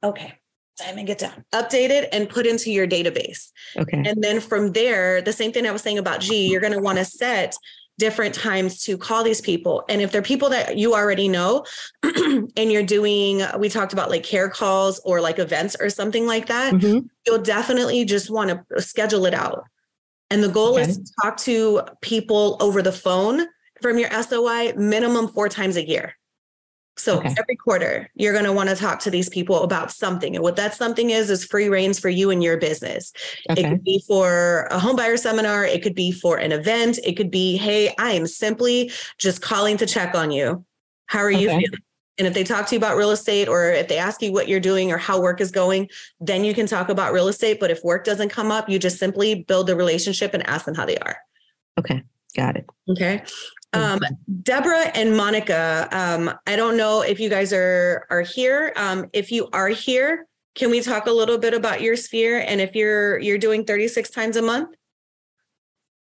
Okay. 0.03 0.35
Simon, 0.75 1.05
get 1.05 1.17
down. 1.17 1.43
Updated 1.53 2.07
and 2.11 2.29
put 2.29 2.45
into 2.45 2.71
your 2.71 2.87
database. 2.87 3.49
okay. 3.75 4.03
And 4.05 4.23
then 4.23 4.39
from 4.39 4.73
there, 4.73 5.23
the 5.23 5.33
same 5.33 5.51
thing 5.51 5.67
I 5.67 5.71
was 5.71 5.81
saying 5.81 5.97
about 5.97 6.21
G, 6.21 6.47
you're 6.47 6.61
going 6.61 6.73
to 6.73 6.79
want 6.79 6.99
to 6.99 7.05
set 7.05 7.57
different 7.99 8.33
times 8.33 8.81
to 8.81 8.97
call 8.97 9.23
these 9.23 9.41
people. 9.41 9.83
And 9.89 10.01
if 10.01 10.11
they're 10.11 10.21
people 10.23 10.49
that 10.49 10.77
you 10.77 10.95
already 10.95 11.27
know 11.27 11.65
and 12.03 12.71
you're 12.71 12.81
doing, 12.81 13.43
we 13.59 13.69
talked 13.69 13.93
about 13.93 14.09
like 14.09 14.23
care 14.23 14.49
calls 14.49 14.99
or 15.05 15.21
like 15.21 15.37
events 15.37 15.75
or 15.79 15.89
something 15.89 16.25
like 16.25 16.47
that, 16.47 16.73
Mhm. 16.73 17.07
you'll 17.27 17.41
definitely 17.41 18.05
just 18.05 18.29
want 18.31 18.49
to 18.49 18.81
schedule 18.81 19.25
it 19.25 19.33
out. 19.33 19.63
And 20.31 20.41
the 20.43 20.49
goal 20.49 20.77
is 20.77 20.97
to 20.97 21.03
talk 21.21 21.37
to 21.37 21.81
people 22.01 22.57
over 22.59 22.81
the 22.81 22.91
phone 22.91 23.45
from 23.81 23.97
your 23.97 24.09
SOI 24.11 24.73
minimum 24.75 25.27
four 25.27 25.49
times 25.49 25.75
a 25.75 25.87
year. 25.87 26.15
So 26.99 27.19
Okay. 27.19 27.33
every 27.37 27.55
quarter, 27.55 28.09
you're 28.15 28.33
going 28.33 28.45
to 28.45 28.51
want 28.51 28.69
to 28.69 28.75
talk 28.75 28.99
to 29.01 29.09
these 29.09 29.29
people 29.29 29.63
about 29.63 29.91
something. 29.91 30.35
And 30.35 30.43
what 30.43 30.57
that 30.57 30.73
something 30.73 31.09
is, 31.09 31.29
is 31.29 31.45
free 31.45 31.69
reigns 31.69 31.97
for 31.97 32.09
you 32.09 32.29
and 32.29 32.43
your 32.43 32.57
business. 32.57 33.13
It 33.49 33.63
could 33.63 33.83
be 33.83 34.03
for 34.05 34.67
a 34.69 34.79
home 34.79 34.95
buyer 34.95 35.17
seminar. 35.17 35.65
It 35.65 35.81
could 35.81 35.95
be 35.95 36.11
for 36.11 36.37
an 36.37 36.51
event. 36.51 36.99
It 37.03 37.13
could 37.13 37.31
be, 37.31 37.55
hey, 37.55 37.93
I 37.97 38.11
am 38.11 38.27
simply 38.27 38.91
just 39.17 39.41
calling 39.41 39.77
to 39.77 39.85
check 39.85 40.13
on 40.13 40.31
you. 40.31 40.65
How 41.05 41.19
are 41.19 41.31
you 41.31 41.47
feeling? 41.47 41.71
And 42.17 42.27
if 42.27 42.33
they 42.33 42.43
talk 42.43 42.67
to 42.67 42.75
you 42.75 42.79
about 42.79 42.97
real 42.97 43.11
estate 43.11 43.47
or 43.47 43.71
if 43.71 43.87
they 43.87 43.97
ask 43.97 44.21
you 44.21 44.33
what 44.33 44.49
you're 44.49 44.59
doing 44.59 44.91
or 44.91 44.97
how 44.97 45.21
work 45.21 45.39
is 45.39 45.51
going, 45.51 45.87
then 46.19 46.43
you 46.43 46.53
can 46.53 46.67
talk 46.67 46.89
about 46.89 47.13
real 47.13 47.29
estate. 47.29 47.61
But 47.61 47.71
if 47.71 47.81
work 47.81 48.03
doesn't 48.03 48.27
come 48.27 48.51
up, 48.51 48.67
you 48.67 48.77
just 48.77 48.97
simply 48.97 49.35
build 49.35 49.69
a 49.69 49.75
relationship 49.75 50.33
and 50.33 50.45
ask 50.47 50.65
them 50.65 50.75
how 50.75 50.85
they 50.85 50.97
are. 50.97 51.15
Okay. 51.79 52.03
Got 52.35 52.57
it. 52.57 52.65
Okay. 52.89 53.23
Um, 53.73 53.99
Deborah 54.41 54.87
and 54.95 55.15
Monica, 55.15 55.87
um, 55.91 56.31
I 56.47 56.55
don't 56.55 56.75
know 56.75 57.01
if 57.01 57.19
you 57.19 57.29
guys 57.29 57.53
are 57.53 58.07
are 58.09 58.21
here. 58.21 58.73
Um, 58.75 59.09
if 59.13 59.31
you 59.31 59.47
are 59.53 59.67
here, 59.67 60.27
can 60.55 60.71
we 60.71 60.81
talk 60.81 61.05
a 61.07 61.11
little 61.11 61.37
bit 61.37 61.53
about 61.53 61.81
your 61.81 61.95
sphere 61.95 62.43
and 62.47 62.59
if 62.61 62.75
you're 62.75 63.19
you're 63.19 63.37
doing 63.37 63.65
36 63.65 64.09
times 64.09 64.37
a 64.37 64.41
month? 64.41 64.75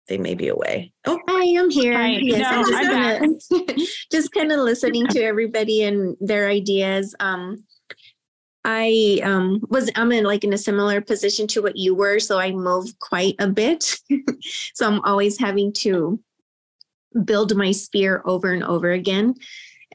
They 0.08 0.18
may 0.18 0.34
be 0.34 0.48
away. 0.48 0.92
Oh, 1.06 1.20
Hi, 1.28 1.60
I'm 1.60 1.70
here. 1.70 1.94
Hi. 1.94 2.18
Yes, 2.22 2.48
I'm 2.52 2.62
No, 2.62 2.68
just 2.68 2.84
I'm 2.84 3.66
kinda, 3.68 3.86
just 4.12 4.32
kind 4.32 4.52
of 4.52 4.60
listening 4.60 5.08
to 5.08 5.24
everybody 5.24 5.84
and 5.84 6.18
their 6.20 6.50
ideas. 6.50 7.16
Um, 7.20 7.64
I 8.66 9.22
um 9.24 9.62
was 9.70 9.90
I'm 9.96 10.12
in 10.12 10.24
like 10.24 10.44
in 10.44 10.54
a 10.54 10.58
similar 10.58 11.02
position 11.02 11.48
to 11.48 11.62
what 11.62 11.78
you 11.78 11.96
were, 11.96 12.20
so 12.20 12.38
I 12.40 12.52
move 12.52 12.98
quite 13.00 13.36
a 13.40 13.48
bit. 13.48 13.98
so 14.74 14.88
I'm 14.88 15.02
always 15.02 15.40
having 15.40 15.74
to 15.74 16.20
build 17.24 17.56
my 17.56 17.72
sphere 17.72 18.22
over 18.26 18.52
and 18.54 18.64
over 18.64 18.92
again, 18.92 19.36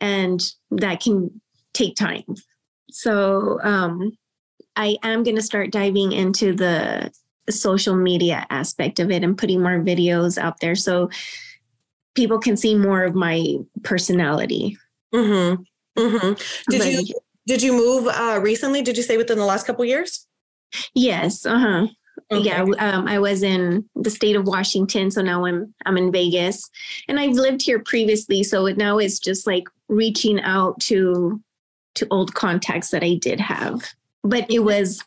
and 0.01 0.41
that 0.71 1.01
can 1.01 1.41
take 1.73 1.97
time. 1.97 2.25
So 2.91 3.61
um, 3.63 4.17
I 4.77 4.97
am 5.03 5.23
going 5.23 5.37
to 5.37 5.43
start 5.43 5.73
diving 5.73 6.13
into 6.13 6.55
the 6.55 7.13
social 7.51 7.95
media 7.97 8.47
aspect 8.51 9.01
of 9.01 9.11
it 9.11 9.23
and 9.23 9.37
putting 9.37 9.61
more 9.63 9.81
videos 9.81 10.39
out 10.39 10.61
there. 10.61 10.75
So 10.75 11.11
people 12.15 12.39
can 12.39 12.57
see 12.57 12.75
more 12.75 13.05
of 13.05 13.15
my 13.15 13.57
personality. 13.83 14.79
Mm-hmm. 15.15 15.63
Mm-hmm. 16.01 16.71
Did 16.71 16.79
But- 16.79 16.93
you 16.93 17.15
did 17.47 17.63
you 17.63 17.73
move 17.73 18.07
uh, 18.07 18.41
recently? 18.43 18.81
Did 18.81 18.97
you 18.97 19.03
say 19.03 19.19
within 19.19 19.37
the 19.39 19.45
last 19.45 19.67
couple 19.67 19.85
years? 19.85 20.27
Yes. 20.95 21.45
Uh 21.45 21.59
huh. 21.59 21.87
Okay. 22.31 22.45
Yeah. 22.47 22.63
Um, 22.63 23.07
I 23.09 23.19
was 23.19 23.43
in 23.43 23.89
the 23.95 24.11
state 24.11 24.37
of 24.37 24.47
Washington, 24.47 25.11
so 25.11 25.23
now 25.23 25.45
I'm 25.45 25.75
I'm 25.85 25.97
in 25.97 26.13
Vegas, 26.13 26.69
and 27.09 27.19
I've 27.19 27.33
lived 27.35 27.63
here 27.63 27.81
previously. 27.81 28.43
So 28.43 28.67
it, 28.67 28.77
now 28.77 28.99
it's 28.99 29.19
just 29.19 29.47
like 29.47 29.65
reaching 29.89 30.41
out 30.41 30.81
to 30.83 31.41
to 31.97 32.07
old 32.11 32.35
contacts 32.35 32.91
that 32.91 33.05
I 33.05 33.15
did 33.15 33.41
have, 33.41 33.85
but 34.23 34.51
it 34.51 34.61
was 34.61 35.03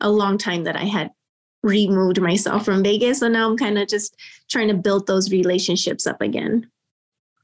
a 0.00 0.10
long 0.10 0.38
time 0.38 0.64
that 0.64 0.76
I 0.76 0.84
had 0.84 1.10
removed 1.62 2.20
myself 2.20 2.64
from 2.64 2.84
Vegas. 2.84 3.20
So 3.20 3.28
now 3.28 3.48
I'm 3.48 3.56
kind 3.56 3.78
of 3.78 3.88
just 3.88 4.16
trying 4.48 4.68
to 4.68 4.74
build 4.74 5.06
those 5.06 5.30
relationships 5.30 6.06
up 6.06 6.20
again. 6.20 6.70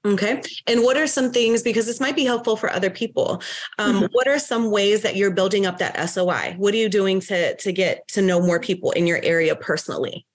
Okay. 0.07 0.43
And 0.67 0.83
what 0.83 0.97
are 0.99 1.07
some 1.07 1.31
things, 1.33 1.63
because 1.63 1.87
this 1.87 1.99
might 2.01 2.15
be 2.15 2.25
helpful 2.25 2.57
for 2.57 2.71
other 2.71 2.91
people, 2.91 3.43
um, 3.79 4.03
Mhm. 4.03 4.09
what 4.13 4.29
are 4.29 4.39
some 4.39 4.71
ways 4.71 5.01
that 5.03 5.17
you're 5.17 5.31
building 5.31 5.65
up 5.65 5.79
that 5.79 5.97
SOI? 5.99 6.55
What 6.59 6.75
are 6.75 6.77
you 6.77 6.89
doing 6.91 7.21
to, 7.21 7.57
to 7.57 7.73
get 7.73 8.07
to 8.09 8.21
know 8.21 8.41
more 8.41 8.61
people 8.61 8.91
in 8.93 9.07
your 9.07 9.21
area 9.23 9.57
personally? 9.57 10.27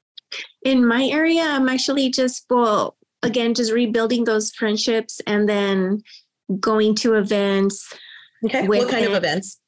In 0.63 0.85
my 0.85 1.03
area, 1.05 1.43
I'm 1.43 1.69
actually 1.69 2.09
just 2.09 2.45
well, 2.49 2.97
again, 3.21 3.53
just 3.53 3.71
rebuilding 3.71 4.23
those 4.23 4.51
friendships 4.51 5.21
and 5.27 5.47
then 5.47 6.01
going 6.59 6.95
to 6.95 7.13
events, 7.15 7.93
Okay. 8.45 8.67
What 8.67 8.89
kind 8.89 9.05
of 9.05 9.13
events? 9.13 9.59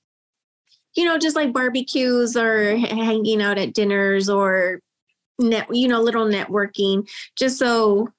you 0.93 1.05
know, 1.05 1.17
just 1.17 1.35
like 1.37 1.53
barbecues 1.53 2.35
or 2.35 2.75
hanging 2.75 3.41
out 3.41 3.57
at 3.57 3.73
dinners 3.73 4.29
or 4.29 4.81
net, 5.39 5.67
you 5.73 5.87
know, 5.87 6.01
little 6.01 6.25
networking, 6.25 7.07
just 7.37 7.57
so 7.57 8.09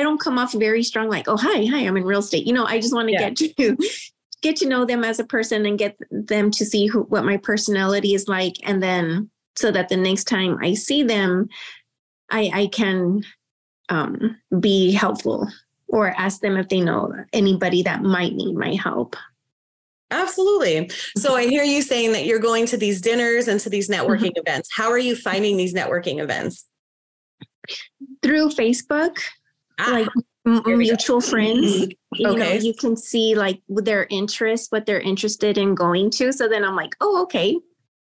I 0.00 0.02
don't 0.02 0.20
come 0.20 0.38
off 0.38 0.54
very 0.54 0.82
strong, 0.82 1.08
like, 1.10 1.28
oh, 1.28 1.36
hi, 1.36 1.66
hi, 1.66 1.86
I'm 1.86 1.96
in 1.96 2.04
real 2.04 2.20
estate. 2.20 2.46
You 2.46 2.54
know, 2.54 2.64
I 2.64 2.80
just 2.80 2.94
want 2.94 3.08
to 3.08 3.12
Yeah. 3.12 3.30
get 3.30 3.56
to 3.58 3.76
get 4.42 4.56
to 4.56 4.66
know 4.66 4.86
them 4.86 5.04
as 5.04 5.20
a 5.20 5.24
person 5.24 5.66
and 5.66 5.78
get 5.78 5.98
them 6.10 6.50
to 6.52 6.64
see 6.64 6.86
who, 6.86 7.02
what 7.02 7.24
my 7.24 7.36
personality 7.36 8.14
is 8.14 8.26
like. 8.26 8.54
And 8.62 8.82
then 8.82 9.30
so 9.56 9.70
that 9.70 9.90
the 9.90 9.96
next 9.98 10.24
time 10.24 10.58
I 10.62 10.72
see 10.72 11.02
them, 11.02 11.48
I, 12.30 12.50
I 12.54 12.66
can 12.68 13.22
um, 13.90 14.38
be 14.58 14.92
helpful 14.92 15.46
or 15.88 16.08
ask 16.16 16.40
them 16.40 16.56
if 16.56 16.70
they 16.70 16.80
know 16.80 17.12
anybody 17.34 17.82
that 17.82 18.02
might 18.02 18.32
need 18.32 18.54
my 18.54 18.74
help. 18.76 19.14
Absolutely. 20.10 20.90
So 21.16 21.36
I 21.36 21.46
hear 21.46 21.62
you 21.62 21.82
saying 21.82 22.12
that 22.12 22.24
you're 22.24 22.38
going 22.40 22.64
to 22.66 22.76
these 22.76 23.00
dinners 23.00 23.46
and 23.46 23.60
to 23.60 23.68
these 23.68 23.88
networking 23.90 24.32
events. 24.36 24.70
How 24.72 24.90
are 24.90 24.98
you 24.98 25.14
finding 25.14 25.56
these 25.56 25.74
networking 25.74 26.20
events? 26.20 26.66
Through 28.22 28.50
Facebook, 28.50 29.18
Ah, 29.86 29.90
like 29.92 30.08
m- 30.46 30.62
Here 30.64 30.74
go. 30.74 30.76
mutual 30.76 31.20
friends. 31.20 31.88
You 32.12 32.36
know, 32.36 32.52
you 32.52 32.74
can 32.74 32.96
see 32.96 33.34
like 33.34 33.60
their 33.68 34.06
interests, 34.10 34.70
what 34.70 34.86
they're 34.86 35.00
interested 35.00 35.58
in 35.58 35.74
going 35.74 36.10
to. 36.12 36.32
So 36.32 36.48
then 36.48 36.64
I'm 36.64 36.76
like, 36.76 36.94
oh, 37.00 37.22
okay. 37.22 37.56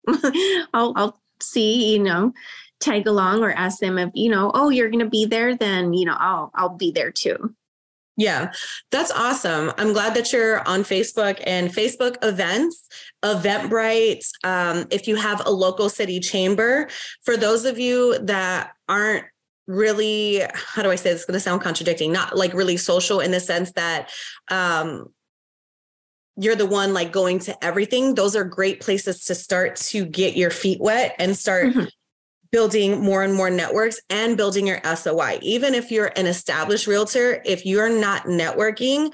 I'll 0.73 0.93
I'll 0.95 1.21
see, 1.41 1.93
you 1.93 1.99
know, 2.03 2.33
tag 2.79 3.07
along 3.07 3.43
or 3.43 3.51
ask 3.51 3.79
them 3.79 3.97
if, 3.97 4.09
you 4.13 4.29
know, 4.29 4.51
oh, 4.53 4.69
you're 4.69 4.89
gonna 4.89 5.09
be 5.09 5.25
there, 5.25 5.55
then 5.55 5.93
you 5.93 6.05
know, 6.05 6.15
I'll 6.17 6.51
I'll 6.55 6.75
be 6.75 6.91
there 6.91 7.11
too. 7.11 7.53
Yeah, 8.19 8.51
that's 8.89 9.11
awesome. 9.11 9.71
I'm 9.77 9.93
glad 9.93 10.15
that 10.15 10.33
you're 10.33 10.67
on 10.67 10.81
Facebook 10.81 11.39
and 11.45 11.69
Facebook 11.69 12.15
events, 12.23 12.89
Eventbrite. 13.23 14.27
Um, 14.43 14.87
if 14.89 15.07
you 15.07 15.15
have 15.17 15.45
a 15.45 15.51
local 15.51 15.87
city 15.87 16.19
chamber, 16.19 16.89
for 17.23 17.37
those 17.37 17.63
of 17.63 17.77
you 17.77 18.17
that 18.25 18.71
aren't 18.89 19.25
really, 19.67 20.41
how 20.53 20.81
do 20.81 20.89
I 20.89 20.95
say 20.95 21.11
this? 21.11 21.21
It's 21.21 21.25
going 21.25 21.33
to 21.35 21.39
sound 21.39 21.61
contradicting, 21.61 22.11
not 22.11 22.35
like 22.37 22.53
really 22.53 22.77
social 22.77 23.19
in 23.19 23.31
the 23.31 23.39
sense 23.39 23.71
that 23.73 24.11
um, 24.49 25.07
you're 26.37 26.55
the 26.55 26.65
one 26.65 26.93
like 26.93 27.11
going 27.11 27.39
to 27.39 27.65
everything. 27.65 28.15
Those 28.15 28.35
are 28.35 28.43
great 28.43 28.79
places 28.79 29.25
to 29.25 29.35
start 29.35 29.75
to 29.77 30.05
get 30.05 30.37
your 30.37 30.51
feet 30.51 30.79
wet 30.79 31.15
and 31.19 31.35
start 31.37 31.67
Mhm. 31.73 31.89
building 32.51 33.01
more 33.01 33.23
and 33.23 33.33
more 33.33 33.49
networks 33.49 33.99
and 34.09 34.37
building 34.37 34.65
your 34.67 34.79
SOI. 34.85 35.37
Even 35.41 35.75
if 35.75 35.91
you're 35.91 36.11
an 36.15 36.27
established 36.27 36.87
realtor, 36.87 37.41
if 37.43 37.65
you're 37.65 37.89
not 37.89 38.23
networking, 38.23 39.11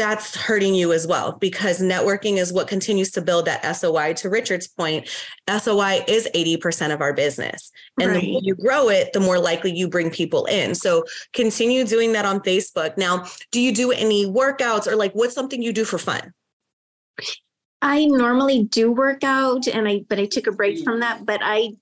that's 0.00 0.34
hurting 0.34 0.74
you 0.74 0.94
as 0.94 1.06
well 1.06 1.32
because 1.32 1.82
networking 1.82 2.38
is 2.38 2.54
what 2.54 2.66
continues 2.66 3.10
to 3.10 3.20
build 3.20 3.44
that 3.44 3.76
SOI. 3.76 4.14
To 4.14 4.30
Richard's 4.30 4.66
point, 4.66 5.06
SOI 5.46 6.02
is 6.08 6.26
80% 6.34 6.94
of 6.94 7.02
our 7.02 7.12
business. 7.12 7.70
And 8.00 8.16
the 8.16 8.32
more 8.32 8.40
you 8.42 8.54
grow 8.54 8.88
it, 8.88 9.12
the 9.12 9.20
more 9.20 9.38
likely 9.38 9.76
you 9.76 9.90
bring 9.90 10.10
people 10.10 10.46
in. 10.46 10.74
So 10.74 11.04
continue 11.34 11.84
doing 11.84 12.12
that 12.12 12.24
on 12.24 12.40
Facebook. 12.40 12.96
Now, 12.96 13.26
do 13.52 13.60
you 13.60 13.74
do 13.74 13.92
any 13.92 14.24
workouts 14.24 14.86
or 14.86 14.96
like 14.96 15.12
what's 15.12 15.34
something 15.34 15.62
you 15.62 15.70
do 15.70 15.84
for 15.84 15.98
fun? 15.98 16.32
I 17.82 18.06
normally 18.06 18.64
do 18.64 18.90
work 18.92 19.22
out 19.22 19.66
and 19.66 19.86
I 19.86 20.04
but 20.08 20.18
I 20.18 20.24
took 20.24 20.46
a 20.46 20.52
break 20.52 20.82
from 20.82 21.00
that, 21.00 21.26
but 21.26 21.40
I 21.42 21.72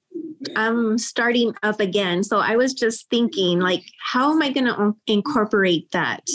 I'm 0.57 0.99
starting 0.99 1.55
up 1.63 1.79
again. 1.79 2.25
So 2.25 2.39
I 2.39 2.57
was 2.57 2.75
just 2.75 3.09
thinking 3.11 3.61
like 3.61 3.85
how 4.01 4.33
am 4.33 4.43
I 4.43 4.51
going 4.51 4.67
to 4.67 4.97
incorporate 5.07 5.93
that? 5.93 6.27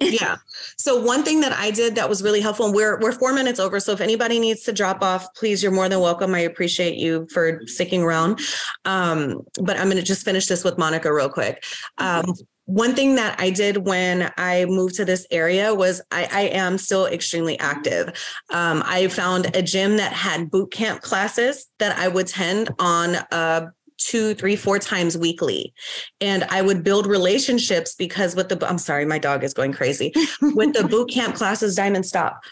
Yeah. 0.00 0.36
So 0.76 1.00
one 1.00 1.22
thing 1.22 1.40
that 1.40 1.52
I 1.52 1.70
did 1.70 1.94
that 1.96 2.08
was 2.08 2.22
really 2.22 2.40
helpful, 2.40 2.66
and 2.66 2.74
we're 2.74 2.98
we're 3.00 3.12
four 3.12 3.32
minutes 3.32 3.60
over. 3.60 3.80
So 3.80 3.92
if 3.92 4.00
anybody 4.00 4.38
needs 4.38 4.62
to 4.64 4.72
drop 4.72 5.02
off, 5.02 5.32
please, 5.34 5.62
you're 5.62 5.72
more 5.72 5.88
than 5.88 6.00
welcome. 6.00 6.34
I 6.34 6.40
appreciate 6.40 6.96
you 6.96 7.26
for 7.32 7.60
sticking 7.66 8.02
around. 8.02 8.40
Um, 8.84 9.40
but 9.62 9.78
I'm 9.78 9.88
gonna 9.88 10.02
just 10.02 10.24
finish 10.24 10.46
this 10.46 10.64
with 10.64 10.78
Monica 10.78 11.12
real 11.12 11.28
quick. 11.28 11.64
Um, 11.98 12.34
one 12.68 12.94
thing 12.94 13.14
that 13.14 13.40
I 13.40 13.48
did 13.48 13.86
when 13.86 14.30
I 14.36 14.66
moved 14.66 14.96
to 14.96 15.06
this 15.06 15.26
area 15.30 15.74
was 15.74 16.02
I, 16.10 16.28
I 16.30 16.40
am 16.48 16.76
still 16.76 17.06
extremely 17.06 17.58
active. 17.58 18.08
Um, 18.50 18.82
I 18.84 19.08
found 19.08 19.56
a 19.56 19.62
gym 19.62 19.96
that 19.96 20.12
had 20.12 20.50
boot 20.50 20.70
camp 20.70 21.00
classes 21.00 21.66
that 21.78 21.96
I 21.98 22.08
would 22.08 22.26
attend 22.26 22.68
on 22.78 23.16
uh, 23.32 23.68
two, 23.98 24.34
three, 24.34 24.56
four 24.56 24.78
times 24.78 25.18
weekly. 25.18 25.74
And 26.20 26.44
I 26.44 26.62
would 26.62 26.82
build 26.82 27.06
relationships 27.06 27.94
because 27.94 28.34
with 28.34 28.48
the, 28.48 28.66
I'm 28.66 28.78
sorry, 28.78 29.04
my 29.04 29.18
dog 29.18 29.44
is 29.44 29.52
going 29.52 29.72
crazy. 29.72 30.12
with 30.42 30.72
the 30.74 30.86
boot 30.88 31.10
camp 31.10 31.34
classes, 31.34 31.74
Diamond 31.76 32.06
Stop, 32.06 32.42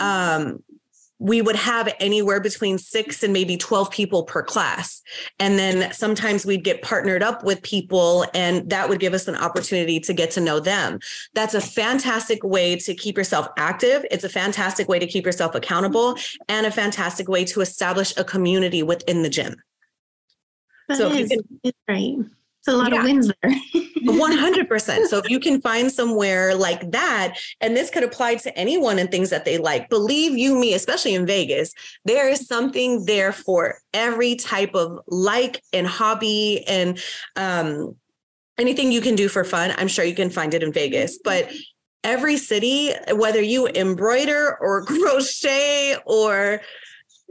um, 0.00 0.62
we 1.22 1.40
would 1.40 1.54
have 1.54 1.88
anywhere 2.00 2.40
between 2.40 2.78
six 2.78 3.22
and 3.22 3.32
maybe 3.32 3.56
12 3.56 3.92
people 3.92 4.24
per 4.24 4.42
class. 4.42 5.00
And 5.38 5.56
then 5.56 5.92
sometimes 5.92 6.44
we'd 6.44 6.64
get 6.64 6.82
partnered 6.82 7.22
up 7.22 7.44
with 7.44 7.62
people, 7.62 8.26
and 8.34 8.68
that 8.70 8.88
would 8.88 8.98
give 8.98 9.14
us 9.14 9.28
an 9.28 9.36
opportunity 9.36 10.00
to 10.00 10.12
get 10.12 10.32
to 10.32 10.40
know 10.40 10.58
them. 10.58 10.98
That's 11.32 11.54
a 11.54 11.60
fantastic 11.60 12.42
way 12.42 12.74
to 12.74 12.92
keep 12.92 13.16
yourself 13.16 13.46
active. 13.56 14.04
It's 14.10 14.24
a 14.24 14.28
fantastic 14.28 14.88
way 14.88 14.98
to 14.98 15.06
keep 15.06 15.24
yourself 15.24 15.54
accountable, 15.54 16.16
and 16.48 16.66
a 16.66 16.72
fantastic 16.72 17.28
way 17.28 17.44
to 17.44 17.60
establish 17.60 18.12
a 18.16 18.24
community 18.24 18.82
within 18.82 19.22
the 19.22 19.30
gym. 19.30 19.54
That 20.92 21.10
So 21.10 21.12
is- 21.12 21.28
can- 21.30 21.60
it's 21.62 21.78
right. 21.88 22.14
It's 22.58 22.68
a 22.68 22.76
lot 22.76 22.92
Yeah. 22.92 23.00
of 23.00 23.04
wins 23.04 23.30
there. 23.42 23.52
100%. 24.04 25.06
So 25.08 25.18
if 25.18 25.28
you 25.28 25.40
can 25.40 25.60
find 25.60 25.90
somewhere 25.90 26.54
like 26.54 26.90
that, 26.92 27.36
and 27.60 27.76
this 27.76 27.90
could 27.90 28.04
apply 28.04 28.36
to 28.36 28.56
anyone 28.56 28.98
and 29.00 29.10
things 29.10 29.30
that 29.30 29.44
they 29.44 29.58
like, 29.58 29.88
believe 29.88 30.36
you 30.38 30.56
me, 30.56 30.74
especially 30.74 31.14
in 31.14 31.26
Vegas, 31.26 31.72
there 32.04 32.28
is 32.28 32.46
something 32.46 33.04
there 33.04 33.32
for 33.32 33.78
every 33.94 34.36
type 34.36 34.74
of 34.74 34.98
like 35.08 35.62
and 35.72 35.86
hobby 35.86 36.64
and 36.68 37.00
um, 37.36 37.96
anything 38.58 38.92
you 38.92 39.00
can 39.00 39.14
do 39.16 39.28
for 39.28 39.42
fun. 39.44 39.74
I'm 39.78 39.88
sure 39.88 40.04
you 40.04 40.14
can 40.14 40.30
find 40.30 40.54
it 40.54 40.62
in 40.62 40.72
Vegas, 40.72 41.18
but 41.24 41.50
every 42.04 42.36
city, 42.36 42.92
whether 43.12 43.40
you 43.42 43.66
embroider 43.68 44.56
or 44.60 44.84
crochet 44.86 45.96
or 46.06 46.60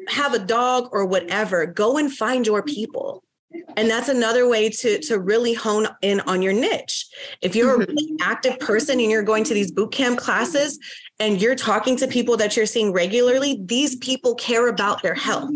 have 0.09 0.33
a 0.33 0.39
dog 0.39 0.89
or 0.91 1.05
whatever, 1.05 1.65
go 1.65 1.97
and 1.97 2.11
find 2.13 2.45
your 2.45 2.63
people. 2.63 3.23
And 3.77 3.89
that's 3.89 4.09
another 4.09 4.47
way 4.47 4.69
to 4.69 4.99
to 4.99 5.19
really 5.19 5.53
hone 5.53 5.87
in 6.01 6.19
on 6.21 6.41
your 6.41 6.53
niche. 6.53 7.07
If 7.41 7.55
you're 7.55 7.75
a 7.75 7.85
Mhm. 7.85 7.87
really 7.87 8.13
active 8.21 8.59
person 8.59 8.99
and 8.99 9.09
you're 9.09 9.23
going 9.23 9.43
to 9.45 9.53
these 9.53 9.71
boot 9.71 9.91
camp 9.91 10.19
classes 10.19 10.77
and 11.19 11.41
you're 11.41 11.55
talking 11.55 11.95
to 11.97 12.07
people 12.07 12.37
that 12.37 12.55
you're 12.55 12.65
seeing 12.65 12.91
regularly, 12.91 13.61
these 13.65 13.95
people 13.97 14.35
care 14.35 14.67
about 14.67 15.01
their 15.03 15.13
health. 15.15 15.49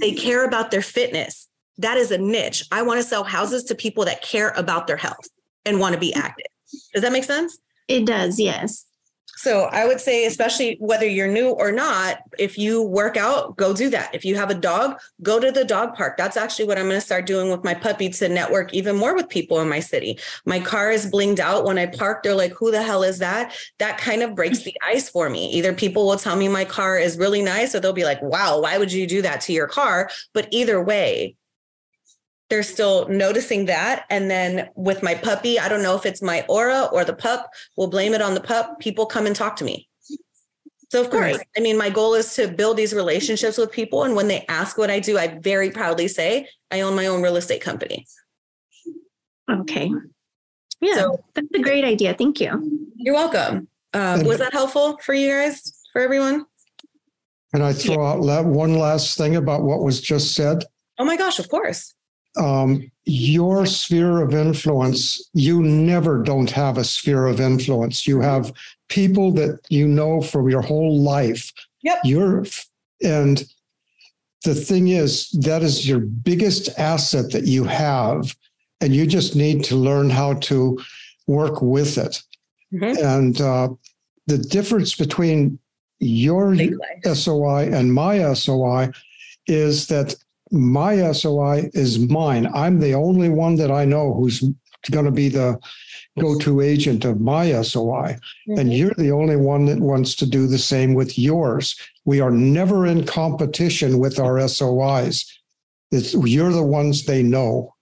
They 0.00 0.12
care 0.12 0.44
about 0.44 0.70
their 0.70 0.82
fitness. 0.82 1.48
That 1.78 1.96
is 1.96 2.10
a 2.10 2.18
niche. 2.18 2.64
I 2.72 2.82
want 2.82 3.00
to 3.00 3.06
sell 3.06 3.24
houses 3.24 3.64
to 3.64 3.74
people 3.74 4.04
that 4.06 4.22
care 4.22 4.50
about 4.56 4.86
their 4.86 4.96
health 4.96 5.28
and 5.64 5.78
want 5.78 5.94
to 5.94 6.00
be 6.00 6.12
active. 6.14 6.46
Does 6.92 7.02
that 7.02 7.12
make 7.12 7.24
sense? 7.24 7.58
It 7.86 8.04
does, 8.04 8.38
yes. 8.38 8.84
So 9.38 9.66
I 9.70 9.86
would 9.86 10.00
say, 10.00 10.26
especially 10.26 10.78
whether 10.80 11.06
you're 11.06 11.30
new 11.30 11.50
or 11.50 11.70
not, 11.70 12.18
if 12.40 12.58
you 12.58 12.82
work 12.82 13.16
out, 13.16 13.56
go 13.56 13.72
do 13.72 13.88
that. 13.90 14.12
If 14.12 14.24
you 14.24 14.34
have 14.34 14.50
a 14.50 14.54
dog, 14.54 14.98
go 15.22 15.38
to 15.38 15.52
the 15.52 15.64
dog 15.64 15.94
park. 15.94 16.16
That's 16.16 16.36
actually 16.36 16.64
what 16.64 16.76
I'm 16.76 16.86
going 16.88 16.96
to 16.96 17.00
start 17.00 17.24
doing 17.24 17.48
with 17.48 17.62
my 17.62 17.72
puppy 17.72 18.08
to 18.08 18.28
network 18.28 18.74
even 18.74 18.96
more 18.96 19.14
with 19.14 19.28
people 19.28 19.60
in 19.60 19.68
my 19.68 19.78
city. 19.78 20.18
My 20.44 20.58
car 20.58 20.90
is 20.90 21.08
blinged 21.08 21.38
out 21.38 21.64
when 21.64 21.78
I 21.78 21.86
park. 21.86 22.24
They're 22.24 22.34
like, 22.34 22.52
who 22.52 22.72
the 22.72 22.82
hell 22.82 23.04
is 23.04 23.20
that? 23.20 23.54
That 23.78 23.96
kind 23.96 24.24
of 24.24 24.34
breaks 24.34 24.64
the 24.64 24.74
ice 24.84 25.08
for 25.08 25.30
me. 25.30 25.52
Either 25.52 25.72
people 25.72 26.04
will 26.04 26.16
tell 26.18 26.34
me 26.34 26.48
my 26.48 26.64
car 26.64 26.98
is 26.98 27.16
really 27.16 27.40
nice 27.40 27.76
or 27.76 27.80
they'll 27.80 27.92
be 27.92 28.02
like, 28.02 28.20
wow, 28.20 28.60
why 28.60 28.76
would 28.76 28.92
you 28.92 29.06
do 29.06 29.22
that 29.22 29.40
to 29.42 29.52
your 29.52 29.68
car? 29.68 30.10
But 30.32 30.48
either 30.50 30.82
way, 30.82 31.36
they're 32.50 32.62
still 32.62 33.06
noticing 33.08 33.66
that. 33.66 34.04
And 34.10 34.30
then 34.30 34.68
with 34.74 35.02
my 35.02 35.14
puppy, 35.14 35.58
I 35.58 35.68
don't 35.68 35.82
know 35.82 35.96
if 35.96 36.06
it's 36.06 36.22
my 36.22 36.44
aura 36.48 36.88
or 36.92 37.04
the 37.04 37.12
pup, 37.12 37.50
we'll 37.76 37.88
blame 37.88 38.14
it 38.14 38.22
on 38.22 38.34
the 38.34 38.40
pup. 38.40 38.80
People 38.80 39.06
come 39.06 39.26
and 39.26 39.36
talk 39.36 39.56
to 39.56 39.64
me. 39.64 39.88
So, 40.90 41.02
of 41.02 41.10
course, 41.10 41.38
I 41.54 41.60
mean, 41.60 41.76
my 41.76 41.90
goal 41.90 42.14
is 42.14 42.34
to 42.36 42.48
build 42.48 42.78
these 42.78 42.94
relationships 42.94 43.58
with 43.58 43.70
people. 43.70 44.04
And 44.04 44.16
when 44.16 44.28
they 44.28 44.46
ask 44.48 44.78
what 44.78 44.90
I 44.90 45.00
do, 45.00 45.18
I 45.18 45.38
very 45.38 45.70
proudly 45.70 46.08
say 46.08 46.48
I 46.70 46.80
own 46.80 46.96
my 46.96 47.06
own 47.06 47.20
real 47.20 47.36
estate 47.36 47.60
company. 47.60 48.06
Okay. 49.50 49.90
Yeah, 50.80 50.94
So- 50.94 51.24
that's 51.34 51.48
a 51.54 51.58
great 51.58 51.84
idea. 51.84 52.14
Thank 52.14 52.40
you. 52.40 52.88
You're 52.96 53.14
welcome. 53.14 53.68
Um, 53.92 54.24
was 54.24 54.38
that 54.38 54.52
helpful 54.52 54.98
for 55.02 55.14
you 55.14 55.28
guys, 55.28 55.72
for 55.92 56.00
everyone? 56.00 56.46
Can 57.54 57.62
I 57.62 57.72
throw 57.72 58.04
out 58.04 58.44
one 58.46 58.74
last 58.78 59.16
thing 59.16 59.36
about 59.36 59.62
what 59.62 59.82
was 59.82 60.00
just 60.00 60.34
said? 60.34 60.64
Oh 60.98 61.04
my 61.04 61.16
gosh, 61.16 61.38
of 61.38 61.48
course. 61.48 61.94
Um, 62.38 62.90
your 63.04 63.66
sphere 63.66 64.20
of 64.22 64.34
influence, 64.34 65.28
you 65.32 65.62
never 65.62 66.22
don't 66.22 66.50
have 66.50 66.78
a 66.78 66.84
sphere 66.84 67.26
of 67.26 67.40
influence. 67.40 68.06
You 68.06 68.20
have 68.20 68.52
people 68.88 69.32
that 69.32 69.60
you 69.68 69.88
know 69.88 70.20
from 70.20 70.48
your 70.48 70.62
whole 70.62 71.00
life. 71.00 71.52
Yep. 71.82 71.98
You're, 72.04 72.46
and 73.02 73.44
the 74.44 74.54
thing 74.54 74.88
is, 74.88 75.30
that 75.30 75.62
is 75.62 75.88
your 75.88 76.00
biggest 76.00 76.68
asset 76.78 77.32
that 77.32 77.46
you 77.46 77.64
have. 77.64 78.36
And 78.80 78.94
you 78.94 79.06
just 79.06 79.34
need 79.34 79.64
to 79.64 79.76
learn 79.76 80.08
how 80.08 80.34
to 80.34 80.78
work 81.26 81.60
with 81.60 81.98
it. 81.98 82.22
Mhm. 82.72 82.96
And 83.02 83.40
uh, 83.40 83.68
the 84.26 84.38
difference 84.38 84.94
between 84.94 85.58
your. 85.98 86.54
SOI 87.04 87.70
and 87.72 87.92
my 87.92 88.32
SOI 88.34 88.90
is 89.46 89.88
that 89.88 90.14
my 90.50 91.12
SOI 91.12 91.70
is 91.74 91.98
mine. 91.98 92.48
I'm 92.54 92.80
the 92.80 92.94
only 92.94 93.28
one 93.28 93.56
that 93.56 93.70
I 93.70 93.84
know 93.84 94.14
who's 94.14 94.42
going 94.90 95.04
to 95.04 95.10
be 95.10 95.28
the 95.28 95.58
go 96.18 96.38
to 96.38 96.60
agent 96.60 97.04
of 97.04 97.20
my 97.20 97.62
SOI. 97.62 98.16
And 98.48 98.58
mm-hmm. 98.58 98.70
you're 98.70 98.94
the 98.94 99.12
only 99.12 99.36
one 99.36 99.66
that 99.66 99.80
wants 99.80 100.14
to 100.16 100.26
do 100.26 100.46
the 100.46 100.58
same 100.58 100.94
with 100.94 101.18
yours. 101.18 101.76
We 102.04 102.20
are 102.20 102.30
never 102.30 102.86
in 102.86 103.06
competition 103.06 103.98
with 103.98 104.18
our 104.18 104.38
SOIs. 104.48 105.26
It's, 105.90 106.14
you're 106.14 106.52
the 106.52 106.62
ones 106.62 107.04
they 107.04 107.22
know. 107.22 107.74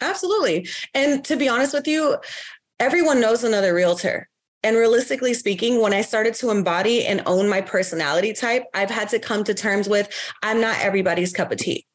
Absolutely. 0.00 0.68
And 0.94 1.24
to 1.24 1.36
be 1.36 1.48
honest 1.48 1.74
with 1.74 1.86
you, 1.86 2.16
everyone 2.80 3.20
knows 3.20 3.44
another 3.44 3.74
realtor. 3.74 4.28
And 4.64 4.76
realistically 4.76 5.34
speaking, 5.34 5.80
when 5.80 5.92
I 5.92 6.02
started 6.02 6.34
to 6.34 6.50
embody 6.50 7.04
and 7.04 7.22
own 7.26 7.48
my 7.48 7.60
personality 7.60 8.32
type, 8.32 8.64
I've 8.74 8.90
had 8.90 9.08
to 9.08 9.18
come 9.18 9.42
to 9.44 9.54
terms 9.54 9.88
with 9.88 10.08
I'm 10.42 10.60
not 10.60 10.80
everybody's 10.80 11.32
cup 11.32 11.50
of 11.50 11.58
tea. 11.58 11.86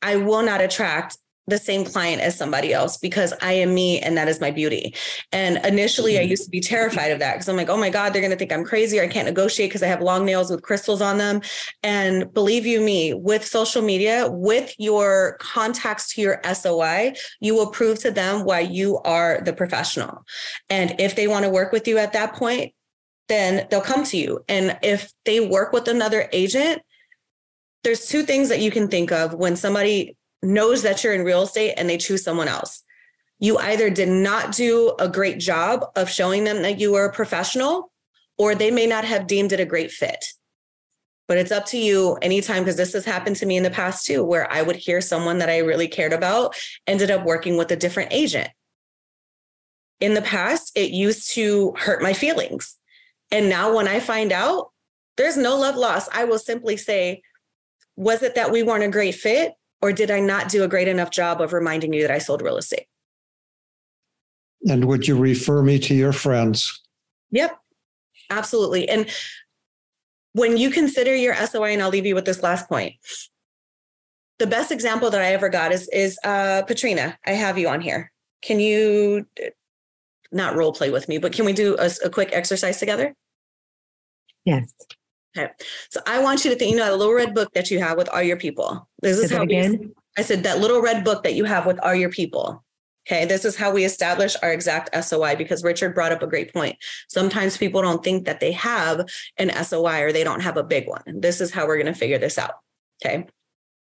I 0.00 0.16
will 0.16 0.42
not 0.42 0.60
attract 0.60 1.18
the 1.46 1.58
same 1.58 1.84
client 1.84 2.22
as 2.22 2.36
somebody 2.36 2.72
else 2.72 2.96
because 2.96 3.34
I 3.42 3.52
am 3.52 3.74
me 3.74 4.00
and 4.00 4.16
that 4.16 4.28
is 4.28 4.40
my 4.40 4.50
beauty. 4.50 4.94
And 5.30 5.58
initially, 5.64 6.18
I 6.18 6.22
mm-hmm. 6.22 6.30
used 6.30 6.44
to 6.44 6.50
be 6.50 6.60
terrified 6.60 7.10
of 7.10 7.18
that 7.18 7.34
because 7.34 7.48
I'm 7.48 7.56
like, 7.56 7.68
oh 7.68 7.76
my 7.76 7.90
God, 7.90 8.12
they're 8.12 8.22
going 8.22 8.30
to 8.30 8.36
think 8.36 8.52
I'm 8.52 8.64
crazy 8.64 8.98
or 8.98 9.02
I 9.02 9.08
can't 9.08 9.26
negotiate 9.26 9.70
because 9.70 9.82
I 9.82 9.88
have 9.88 10.00
long 10.00 10.24
nails 10.24 10.50
with 10.50 10.62
crystals 10.62 11.02
on 11.02 11.18
them. 11.18 11.42
And 11.82 12.32
believe 12.32 12.64
you 12.66 12.80
me, 12.80 13.12
with 13.12 13.44
social 13.44 13.82
media, 13.82 14.28
with 14.30 14.74
your 14.78 15.36
contacts 15.40 16.14
to 16.14 16.22
your 16.22 16.40
SOI, 16.50 17.14
you 17.40 17.54
will 17.54 17.70
prove 17.70 17.98
to 18.00 18.10
them 18.10 18.44
why 18.44 18.60
you 18.60 18.98
are 19.04 19.40
the 19.44 19.52
professional. 19.52 20.24
And 20.70 20.94
if 20.98 21.14
they 21.14 21.28
want 21.28 21.44
to 21.44 21.50
work 21.50 21.72
with 21.72 21.86
you 21.86 21.98
at 21.98 22.14
that 22.14 22.34
point, 22.34 22.72
then 23.28 23.66
they'll 23.70 23.80
come 23.80 24.04
to 24.04 24.16
you. 24.16 24.44
And 24.48 24.78
if 24.82 25.12
they 25.24 25.40
work 25.40 25.72
with 25.72 25.88
another 25.88 26.28
agent, 26.32 26.82
there's 27.82 28.06
two 28.06 28.22
things 28.22 28.48
that 28.48 28.60
you 28.60 28.70
can 28.70 28.88
think 28.88 29.12
of 29.12 29.34
when 29.34 29.56
somebody 29.56 30.16
knows 30.44 30.82
that 30.82 31.02
you're 31.02 31.14
in 31.14 31.24
real 31.24 31.42
estate 31.42 31.74
and 31.76 31.88
they 31.88 31.98
choose 31.98 32.22
someone 32.22 32.48
else. 32.48 32.82
You 33.40 33.58
either 33.58 33.90
did 33.90 34.08
not 34.08 34.52
do 34.52 34.94
a 34.98 35.08
great 35.08 35.38
job 35.38 35.86
of 35.96 36.08
showing 36.08 36.44
them 36.44 36.62
that 36.62 36.78
you 36.78 36.92
were 36.92 37.06
a 37.06 37.12
professional, 37.12 37.90
or 38.38 38.54
they 38.54 38.70
may 38.70 38.86
not 38.86 39.04
have 39.04 39.26
deemed 39.26 39.52
it 39.52 39.60
a 39.60 39.64
great 39.64 39.90
fit. 39.90 40.24
But 41.26 41.38
it's 41.38 41.52
up 41.52 41.66
to 41.66 41.78
you 41.78 42.16
anytime, 42.22 42.62
because 42.62 42.76
this 42.76 42.92
has 42.92 43.04
happened 43.04 43.36
to 43.36 43.46
me 43.46 43.56
in 43.56 43.62
the 43.62 43.70
past 43.70 44.06
too, 44.06 44.22
where 44.22 44.50
I 44.52 44.62
would 44.62 44.76
hear 44.76 45.00
someone 45.00 45.38
that 45.38 45.48
I 45.48 45.58
really 45.58 45.88
cared 45.88 46.12
about 46.12 46.54
ended 46.86 47.10
up 47.10 47.24
working 47.24 47.56
with 47.56 47.70
a 47.70 47.76
different 47.76 48.12
agent. 48.12 48.50
In 50.00 50.14
the 50.14 50.22
past, 50.22 50.72
it 50.76 50.90
used 50.90 51.30
to 51.32 51.72
hurt 51.78 52.02
my 52.02 52.12
feelings. 52.12 52.76
And 53.30 53.48
now 53.48 53.74
when 53.74 53.88
I 53.88 54.00
find 54.00 54.32
out, 54.32 54.70
there's 55.16 55.36
no 55.36 55.56
love 55.56 55.76
lost. 55.76 56.10
I 56.12 56.24
will 56.24 56.38
simply 56.38 56.76
say, 56.76 57.22
was 57.96 58.22
it 58.22 58.34
that 58.34 58.52
we 58.52 58.62
weren't 58.62 58.84
a 58.84 58.88
great 58.88 59.14
fit? 59.14 59.54
Or 59.84 59.92
did 59.92 60.10
I 60.10 60.18
not 60.18 60.48
do 60.48 60.64
a 60.64 60.68
great 60.68 60.88
enough 60.88 61.10
job 61.10 61.42
of 61.42 61.52
reminding 61.52 61.92
you 61.92 62.00
that 62.00 62.10
I 62.10 62.16
sold 62.16 62.40
real 62.40 62.56
estate? 62.56 62.86
And 64.66 64.86
would 64.86 65.06
you 65.06 65.14
refer 65.14 65.62
me 65.62 65.78
to 65.80 65.94
your 65.94 66.14
friends? 66.14 66.80
Yep, 67.32 67.54
absolutely. 68.30 68.88
And 68.88 69.10
when 70.32 70.56
you 70.56 70.70
consider 70.70 71.14
your 71.14 71.34
SOI, 71.34 71.74
and 71.74 71.82
I'll 71.82 71.90
leave 71.90 72.06
you 72.06 72.14
with 72.14 72.24
this 72.24 72.42
last 72.42 72.66
point. 72.66 72.94
The 74.38 74.46
best 74.46 74.72
example 74.72 75.10
that 75.10 75.20
I 75.20 75.34
ever 75.34 75.50
got 75.50 75.70
is 75.70 75.86
is 75.92 76.18
uh, 76.24 76.62
Patrina. 76.62 77.18
I 77.26 77.32
have 77.32 77.58
you 77.58 77.68
on 77.68 77.82
here. 77.82 78.10
Can 78.40 78.60
you 78.60 79.26
not 80.32 80.56
role 80.56 80.72
play 80.72 80.88
with 80.88 81.10
me, 81.10 81.18
but 81.18 81.34
can 81.34 81.44
we 81.44 81.52
do 81.52 81.76
a, 81.78 81.90
a 82.02 82.08
quick 82.08 82.30
exercise 82.32 82.78
together? 82.78 83.14
Yes. 84.46 84.72
Okay. 85.36 85.52
So 85.90 86.00
I 86.06 86.22
want 86.22 86.44
you 86.44 86.50
to 86.52 86.56
think, 86.56 86.70
you 86.70 86.78
know, 86.78 86.84
that 86.84 86.96
little 86.96 87.12
red 87.12 87.34
book 87.34 87.52
that 87.54 87.70
you 87.70 87.80
have 87.80 87.98
with 87.98 88.08
all 88.08 88.22
your 88.22 88.36
people. 88.36 88.88
This 89.04 89.18
Say 89.18 89.24
is 89.24 89.30
how 89.30 89.44
we. 89.44 89.90
I 90.16 90.22
said 90.22 90.44
that 90.44 90.60
little 90.60 90.80
red 90.80 91.04
book 91.04 91.24
that 91.24 91.34
you 91.34 91.44
have 91.44 91.66
with 91.66 91.78
all 91.80 91.94
your 91.94 92.10
people. 92.10 92.64
Okay. 93.06 93.26
This 93.26 93.44
is 93.44 93.54
how 93.54 93.70
we 93.70 93.84
establish 93.84 94.34
our 94.42 94.50
exact 94.50 94.94
SOI 95.04 95.36
because 95.36 95.62
Richard 95.62 95.94
brought 95.94 96.12
up 96.12 96.22
a 96.22 96.26
great 96.26 96.52
point. 96.54 96.76
Sometimes 97.08 97.58
people 97.58 97.82
don't 97.82 98.02
think 98.02 98.24
that 98.24 98.40
they 98.40 98.52
have 98.52 99.06
an 99.36 99.50
SOI 99.62 100.00
or 100.00 100.12
they 100.12 100.24
don't 100.24 100.40
have 100.40 100.56
a 100.56 100.64
big 100.64 100.88
one. 100.88 101.02
This 101.06 101.42
is 101.42 101.50
how 101.52 101.66
we're 101.66 101.76
going 101.76 101.92
to 101.92 101.98
figure 101.98 102.18
this 102.18 102.38
out. 102.38 102.54
Okay. 103.04 103.26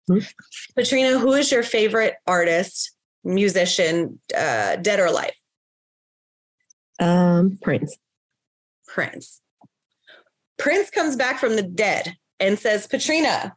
Mhm. 0.09 0.27
Patrina, 0.75 1.19
who 1.19 1.35
is 1.35 1.53
your 1.53 1.63
favorite 1.63 2.15
artist, 2.27 2.93
musician, 3.23 4.19
uh, 4.35 4.77
dead 4.77 4.99
or 4.99 5.07
alive? 5.07 5.33
Um, 6.99 7.59
Prince. 7.61 7.99
Prince. 8.87 9.43
Prince 10.59 10.89
comes 10.89 11.17
back 11.17 11.39
from 11.39 11.57
the 11.57 11.63
dead 11.63 12.17
and 12.39 12.59
says, 12.59 12.87
Patrina, 12.87 13.55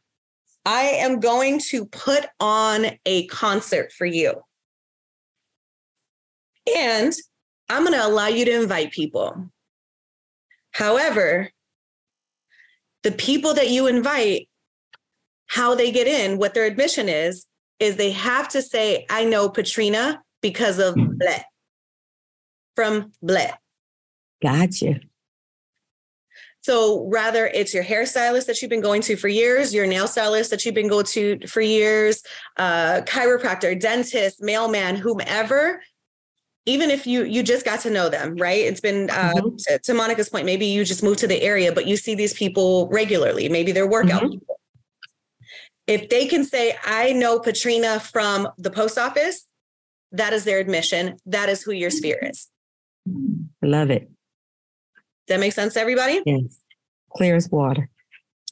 I 0.65 0.81
am 0.81 1.19
going 1.19 1.59
to 1.69 1.85
put 1.85 2.25
on 2.39 2.85
a 3.05 3.27
concert 3.27 3.91
for 3.91 4.05
you. 4.05 4.41
And 6.77 7.13
I'm 7.69 7.83
going 7.83 7.97
to 7.97 8.05
allow 8.05 8.27
you 8.27 8.45
to 8.45 8.61
invite 8.61 8.91
people. 8.91 9.49
However, 10.71 11.49
the 13.03 13.11
people 13.11 13.53
that 13.53 13.69
you 13.69 13.87
invite, 13.87 14.47
how 15.47 15.75
they 15.75 15.91
get 15.91 16.07
in, 16.07 16.37
what 16.37 16.53
their 16.53 16.65
admission 16.65 17.09
is, 17.09 17.45
is 17.79 17.97
they 17.97 18.11
have 18.11 18.47
to 18.49 18.61
say, 18.61 19.05
I 19.09 19.25
know 19.25 19.49
Patrina 19.49 20.21
because 20.41 20.79
of 20.79 20.93
hmm. 20.93 21.13
Bleh. 21.21 21.43
From 22.75 23.11
Bleh. 23.23 23.53
Gotcha. 24.41 25.01
So 26.63 27.05
rather 27.09 27.47
it's 27.47 27.73
your 27.73 27.83
hairstylist 27.83 28.45
that 28.45 28.61
you've 28.61 28.69
been 28.69 28.81
going 28.81 29.01
to 29.03 29.17
for 29.17 29.27
years, 29.27 29.73
your 29.73 29.85
nail 29.85 30.07
stylist 30.07 30.49
that 30.51 30.63
you've 30.65 30.73
been 30.73 30.87
going 30.87 31.05
to 31.07 31.45
for 31.45 31.59
years, 31.59 32.23
uh, 32.55 33.01
chiropractor, 33.01 33.77
dentist, 33.77 34.41
mailman, 34.41 34.95
whomever. 34.95 35.81
Even 36.65 36.89
if 36.89 37.05
you 37.05 37.25
you 37.25 37.43
just 37.43 37.65
got 37.65 37.81
to 37.81 37.89
know 37.89 38.07
them, 38.07 38.37
right? 38.37 38.61
It's 38.61 38.79
been 38.79 39.09
uh, 39.09 39.33
to, 39.67 39.79
to 39.79 39.93
Monica's 39.93 40.29
point. 40.29 40.45
Maybe 40.45 40.65
you 40.65 40.85
just 40.85 41.03
moved 41.03 41.19
to 41.19 41.27
the 41.27 41.41
area, 41.41 41.73
but 41.73 41.85
you 41.85 41.97
see 41.97 42.15
these 42.15 42.33
people 42.33 42.87
regularly. 42.87 43.49
Maybe 43.49 43.73
they're 43.73 43.85
workout 43.85 44.23
Mhm. 44.23 44.31
people. 44.31 44.59
If 45.87 46.07
they 46.07 46.25
can 46.27 46.45
say, 46.45 46.77
"I 46.85 47.11
know 47.11 47.39
Patrina 47.39 47.99
from 47.99 48.47
the 48.57 48.71
post 48.71 48.97
office," 48.97 49.45
that 50.13 50.31
is 50.31 50.45
their 50.45 50.59
admission. 50.59 51.17
That 51.25 51.49
is 51.49 51.61
who 51.63 51.73
your 51.73 51.89
sphere 51.89 52.19
is. 52.21 52.47
I 53.61 53.65
love 53.65 53.89
it. 53.91 54.07
Does 55.27 55.35
that 55.35 55.39
makes 55.39 55.55
sense 55.55 55.75
to 55.75 55.79
everybody? 55.79 56.21
Yes. 56.25 56.59
Clear 57.15 57.35
as 57.35 57.49
water. 57.49 57.89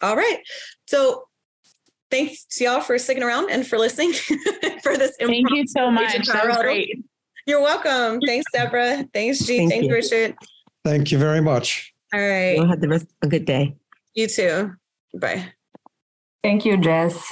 All 0.01 0.15
right. 0.15 0.39
So 0.87 1.25
thanks 2.09 2.45
to 2.45 2.63
y'all 2.63 2.81
for 2.81 2.97
sticking 2.97 3.23
around 3.23 3.49
and 3.51 3.65
for 3.65 3.77
listening 3.77 4.13
for 4.83 4.97
this. 4.97 5.15
Thank 5.19 5.49
you 5.51 5.67
so 5.67 5.91
much. 5.91 6.27
That 6.27 6.47
was 6.47 6.57
great. 6.57 7.03
You're 7.45 7.61
welcome. 7.61 8.21
Thanks, 8.21 8.45
Deborah. 8.53 9.05
Thanks, 9.13 9.39
G. 9.39 9.57
Thank 9.57 9.71
Thanks, 9.71 9.87
you. 9.87 9.93
Richard. 9.93 10.35
Thank 10.85 11.11
you 11.11 11.17
very 11.17 11.41
much. 11.41 11.93
All 12.13 12.19
right. 12.19 12.55
You'll 12.55 12.67
have 12.67 12.81
the 12.81 12.87
rest 12.87 13.07
a 13.21 13.27
good 13.27 13.45
day. 13.45 13.75
You 14.13 14.27
too. 14.27 14.73
Bye. 15.19 15.51
Thank 16.43 16.65
you, 16.65 16.77
Jess. 16.77 17.31